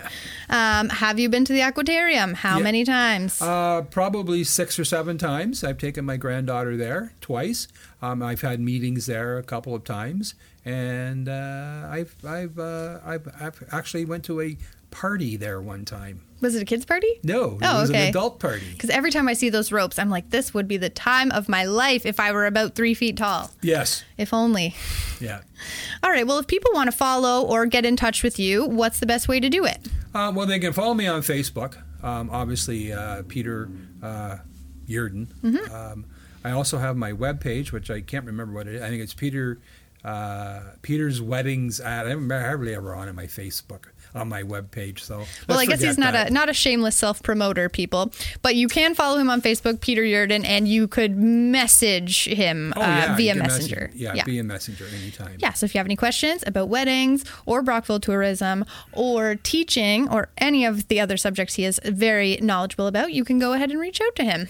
um, 0.50 0.90
have 0.90 1.20
you 1.20 1.30
been 1.30 1.44
to 1.46 1.54
the 1.54 1.62
aquarium? 1.62 2.34
How 2.36 2.58
Yeah. 2.58 2.64
many 2.64 2.84
times? 2.86 3.42
Uh, 3.42 3.82
probably 3.90 4.44
six 4.44 4.78
or 4.78 4.86
seven 4.86 5.18
times. 5.18 5.64
I've 5.64 5.78
taken 5.78 6.06
my 6.06 6.18
granddaughter 6.18 6.78
there 6.78 7.14
twice. 7.22 7.68
Um, 8.02 8.22
I've 8.22 8.42
had 8.42 8.60
meetings 8.60 9.06
there 9.08 9.38
a 9.38 9.44
couple 9.44 9.74
of 9.74 9.84
times, 9.84 10.36
and 10.64 11.28
uh, 11.28 11.88
I've 11.90 12.16
I've, 12.24 12.60
uh, 12.60 13.00
I've 13.06 13.28
I've 13.40 13.64
actually 13.72 14.06
went 14.06 14.24
to 14.26 14.40
a 14.42 14.58
party 14.92 15.36
there 15.36 15.60
one 15.62 15.84
time. 15.86 16.22
Was 16.42 16.56
it 16.56 16.62
a 16.62 16.66
kids' 16.66 16.86
party? 16.86 17.20
No, 17.24 17.58
it 17.60 17.64
Oh, 17.66 17.82
was 17.82 17.90
okay. 17.90 18.04
an 18.04 18.10
adult 18.10 18.40
party. 18.40 18.66
Because 18.72 18.90
every 18.90 19.12
time 19.12 19.28
I 19.28 19.34
see 19.34 19.50
those 19.50 19.72
ropes, 19.72 19.98
I'm 19.98 20.10
like, 20.10 20.30
this 20.30 20.54
would 20.54 20.68
be 20.68 20.78
the 20.78 20.90
time 20.90 21.32
of 21.32 21.50
my 21.50 21.66
life 21.66 22.06
if 22.06 22.20
I 22.20 22.32
were 22.32 22.46
about 22.46 22.76
three 22.76 22.94
feet 22.94 23.18
tall. 23.18 23.52
Yes, 23.62 24.04
If 24.18 24.34
only. 24.34 24.76
yeah. 25.20 25.42
All 26.04 26.12
right. 26.12 26.26
Well, 26.28 26.38
if 26.40 26.48
people 26.48 26.72
want 26.74 26.90
to 26.92 26.96
follow 26.96 27.46
or 27.46 27.66
get 27.66 27.86
in 27.86 27.96
touch 27.96 28.24
with 28.24 28.38
you, 28.40 28.66
what's 28.66 29.00
the 29.00 29.06
best 29.08 29.28
way 29.28 29.40
to 29.40 29.50
do 29.50 29.66
it? 29.66 29.80
Uh, 30.14 30.32
well, 30.36 30.46
they 30.46 30.60
can 30.60 30.74
follow 30.74 30.94
me 30.94 31.08
on 31.08 31.22
Facebook. 31.22 31.78
Um, 32.04 32.30
obviously, 32.32 32.94
uh, 32.94 33.24
Peter 33.28 33.70
uh, 34.04 34.38
Yurden. 34.88 35.28
Mm-hmm. 35.44 35.74
Um, 35.74 36.06
I 36.44 36.52
also 36.52 36.78
have 36.78 36.96
my 36.96 37.12
webpage, 37.12 37.72
which 37.72 37.90
I 37.90 38.02
can't 38.02 38.26
remember 38.26 38.54
what 38.54 38.68
it 38.68 38.76
is. 38.76 38.82
I 38.82 38.90
think 38.90 39.02
it's 39.02 39.14
Peter 39.14 39.60
uh, 40.06 40.62
Peter's 40.82 41.22
Weddings 41.22 41.80
at. 41.80 42.06
I 42.06 42.10
haven't 42.10 42.30
hardly 42.30 42.74
ever 42.76 42.96
on 42.96 43.10
it, 43.10 43.14
my 43.14 43.26
Facebook 43.26 43.86
on 44.18 44.28
my 44.30 44.44
webpage. 44.44 45.00
So 45.00 45.24
Well, 45.48 45.60
I 45.60 45.66
guess 45.66 45.82
he's 45.82 45.98
not 45.98 46.14
that. 46.14 46.30
a 46.30 46.34
not 46.34 46.50
a 46.50 46.54
shameless 46.54 46.96
self 46.96 47.22
promoter, 47.24 47.70
people. 47.70 48.12
But 48.42 48.56
you 48.56 48.68
can 48.68 48.96
follow 48.96 49.18
him 49.18 49.30
on 49.30 49.42
Facebook, 49.42 49.82
Peter 49.82 50.02
Yurden, 50.04 50.44
and 50.46 50.68
you 50.68 50.88
could 50.88 51.18
message 51.18 52.26
him 52.26 52.74
Oh, 52.76 52.82
uh, 52.82 53.14
via 53.18 53.28
you 53.28 53.32
can 53.34 53.40
message- 53.48 53.72
Messenger. 53.72 53.92
yeah, 53.96 54.14
yeah. 54.16 54.24
via 54.26 54.44
Messenger 54.44 54.86
anytime. 55.02 55.38
Yeah, 55.40 55.54
so 55.54 55.66
if 55.66 55.74
you 55.74 55.80
have 55.80 55.88
any 55.88 55.96
questions 55.96 56.44
about 56.48 56.70
weddings 56.70 57.24
or 57.46 57.62
Brockville 57.62 58.00
tourism 58.00 58.66
or 58.94 59.36
teaching 59.36 60.10
or 60.10 60.30
any 60.38 60.66
of 60.66 60.88
the 60.88 61.00
other 61.00 61.18
subjects 61.18 61.56
he 61.56 61.66
is 61.66 61.80
very 61.86 62.38
knowledgeable 62.42 62.88
about, 62.88 63.14
you 63.14 63.24
can 63.24 63.40
go 63.40 63.54
ahead 63.54 63.72
and 63.72 63.80
reach 63.80 64.00
out 64.02 64.16
to 64.16 64.24
him. 64.24 64.48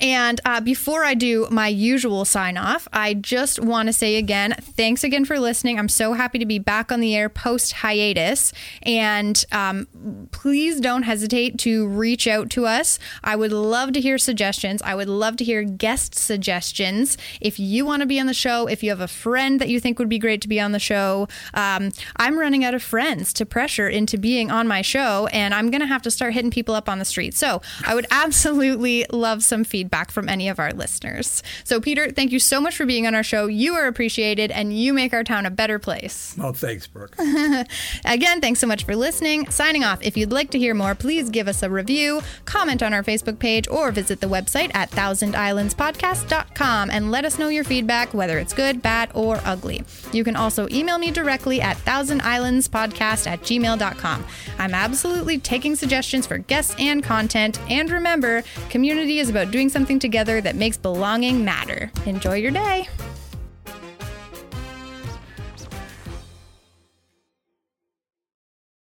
And 0.00 0.40
uh, 0.44 0.60
before 0.60 1.04
I 1.04 1.14
do 1.14 1.46
my 1.50 1.68
usual 1.68 2.24
sign 2.24 2.56
off, 2.56 2.88
I 2.92 3.14
just 3.14 3.62
want 3.62 3.88
to 3.88 3.92
say 3.92 4.16
again, 4.16 4.54
thanks 4.58 5.04
again 5.04 5.24
for 5.24 5.38
listening. 5.38 5.78
I'm 5.78 5.88
so 5.88 6.14
happy 6.14 6.38
to 6.38 6.46
be 6.46 6.58
back 6.58 6.90
on 6.90 7.00
the 7.00 7.14
air 7.14 7.28
post 7.28 7.72
hiatus. 7.72 8.52
And 8.82 9.44
um, 9.52 10.28
please 10.32 10.80
don't 10.80 11.02
hesitate 11.02 11.58
to 11.60 11.86
reach 11.86 12.26
out 12.26 12.48
to 12.50 12.66
us. 12.66 12.98
I 13.22 13.36
would 13.36 13.52
love 13.52 13.92
to 13.92 14.00
hear 14.00 14.16
suggestions. 14.16 14.80
I 14.82 14.94
would 14.94 15.08
love 15.08 15.36
to 15.36 15.44
hear 15.44 15.62
guest 15.62 16.14
suggestions. 16.14 17.18
If 17.40 17.60
you 17.60 17.84
want 17.84 18.00
to 18.00 18.06
be 18.06 18.18
on 18.18 18.26
the 18.26 18.34
show, 18.34 18.66
if 18.66 18.82
you 18.82 18.90
have 18.90 19.00
a 19.00 19.08
friend 19.08 19.60
that 19.60 19.68
you 19.68 19.80
think 19.80 19.98
would 19.98 20.08
be 20.08 20.18
great 20.18 20.40
to 20.42 20.48
be 20.48 20.60
on 20.60 20.72
the 20.72 20.78
show, 20.78 21.28
um, 21.52 21.90
I'm 22.16 22.38
running 22.38 22.64
out 22.64 22.74
of 22.74 22.82
friends 22.82 23.32
to 23.34 23.46
pressure 23.46 23.88
into 23.88 24.16
being 24.16 24.50
on 24.50 24.66
my 24.66 24.80
show, 24.80 25.26
and 25.32 25.52
I'm 25.52 25.70
going 25.70 25.80
to 25.80 25.86
have 25.86 26.02
to 26.02 26.10
start 26.10 26.32
hitting 26.32 26.50
people 26.50 26.74
up 26.74 26.88
on 26.88 26.98
the 26.98 27.04
street. 27.04 27.34
So 27.34 27.60
I 27.84 27.94
would 27.94 28.06
absolutely 28.10 29.04
love 29.10 29.42
some 29.42 29.64
feedback 29.64 29.89
from 30.10 30.28
any 30.28 30.48
of 30.48 30.58
our 30.58 30.72
listeners. 30.72 31.42
So, 31.64 31.80
Peter, 31.80 32.10
thank 32.10 32.32
you 32.32 32.38
so 32.38 32.60
much 32.60 32.76
for 32.76 32.86
being 32.86 33.06
on 33.06 33.14
our 33.14 33.22
show. 33.22 33.46
You 33.46 33.74
are 33.74 33.86
appreciated, 33.86 34.50
and 34.50 34.76
you 34.76 34.92
make 34.92 35.12
our 35.12 35.24
town 35.24 35.46
a 35.46 35.50
better 35.50 35.78
place. 35.78 36.34
Well, 36.38 36.52
thanks, 36.52 36.86
Brooke. 36.86 37.14
Again, 38.04 38.40
thanks 38.40 38.60
so 38.60 38.66
much 38.66 38.84
for 38.84 38.96
listening. 38.96 39.48
Signing 39.50 39.84
off. 39.84 40.00
If 40.02 40.16
you'd 40.16 40.32
like 40.32 40.50
to 40.50 40.58
hear 40.58 40.74
more, 40.74 40.94
please 40.94 41.30
give 41.30 41.48
us 41.48 41.62
a 41.62 41.70
review, 41.70 42.22
comment 42.44 42.82
on 42.82 42.94
our 42.94 43.02
Facebook 43.02 43.38
page, 43.38 43.68
or 43.68 43.90
visit 43.90 44.20
the 44.20 44.26
website 44.26 44.70
at 44.74 44.90
thousandislandspodcast.com 44.90 46.90
and 46.90 47.10
let 47.10 47.24
us 47.24 47.38
know 47.38 47.48
your 47.48 47.64
feedback, 47.64 48.14
whether 48.14 48.38
it's 48.38 48.52
good, 48.52 48.82
bad, 48.82 49.10
or 49.14 49.40
ugly. 49.44 49.82
You 50.12 50.24
can 50.24 50.36
also 50.36 50.68
email 50.70 50.98
me 50.98 51.10
directly 51.10 51.60
at 51.60 51.76
thousandislandspodcast 51.78 53.26
at 53.26 53.42
gmail.com. 53.42 54.24
I'm 54.58 54.74
absolutely 54.74 55.38
taking 55.38 55.74
suggestions 55.74 56.26
for 56.26 56.38
guests 56.38 56.74
and 56.78 57.02
content. 57.02 57.58
And 57.70 57.90
remember, 57.90 58.42
community 58.68 59.18
is 59.18 59.28
about 59.28 59.50
doing 59.50 59.68
something 59.80 59.98
together 59.98 60.42
that 60.42 60.56
makes 60.56 60.76
belonging 60.76 61.42
matter. 61.42 61.90
Enjoy 62.04 62.34
your 62.34 62.50
day. 62.50 62.86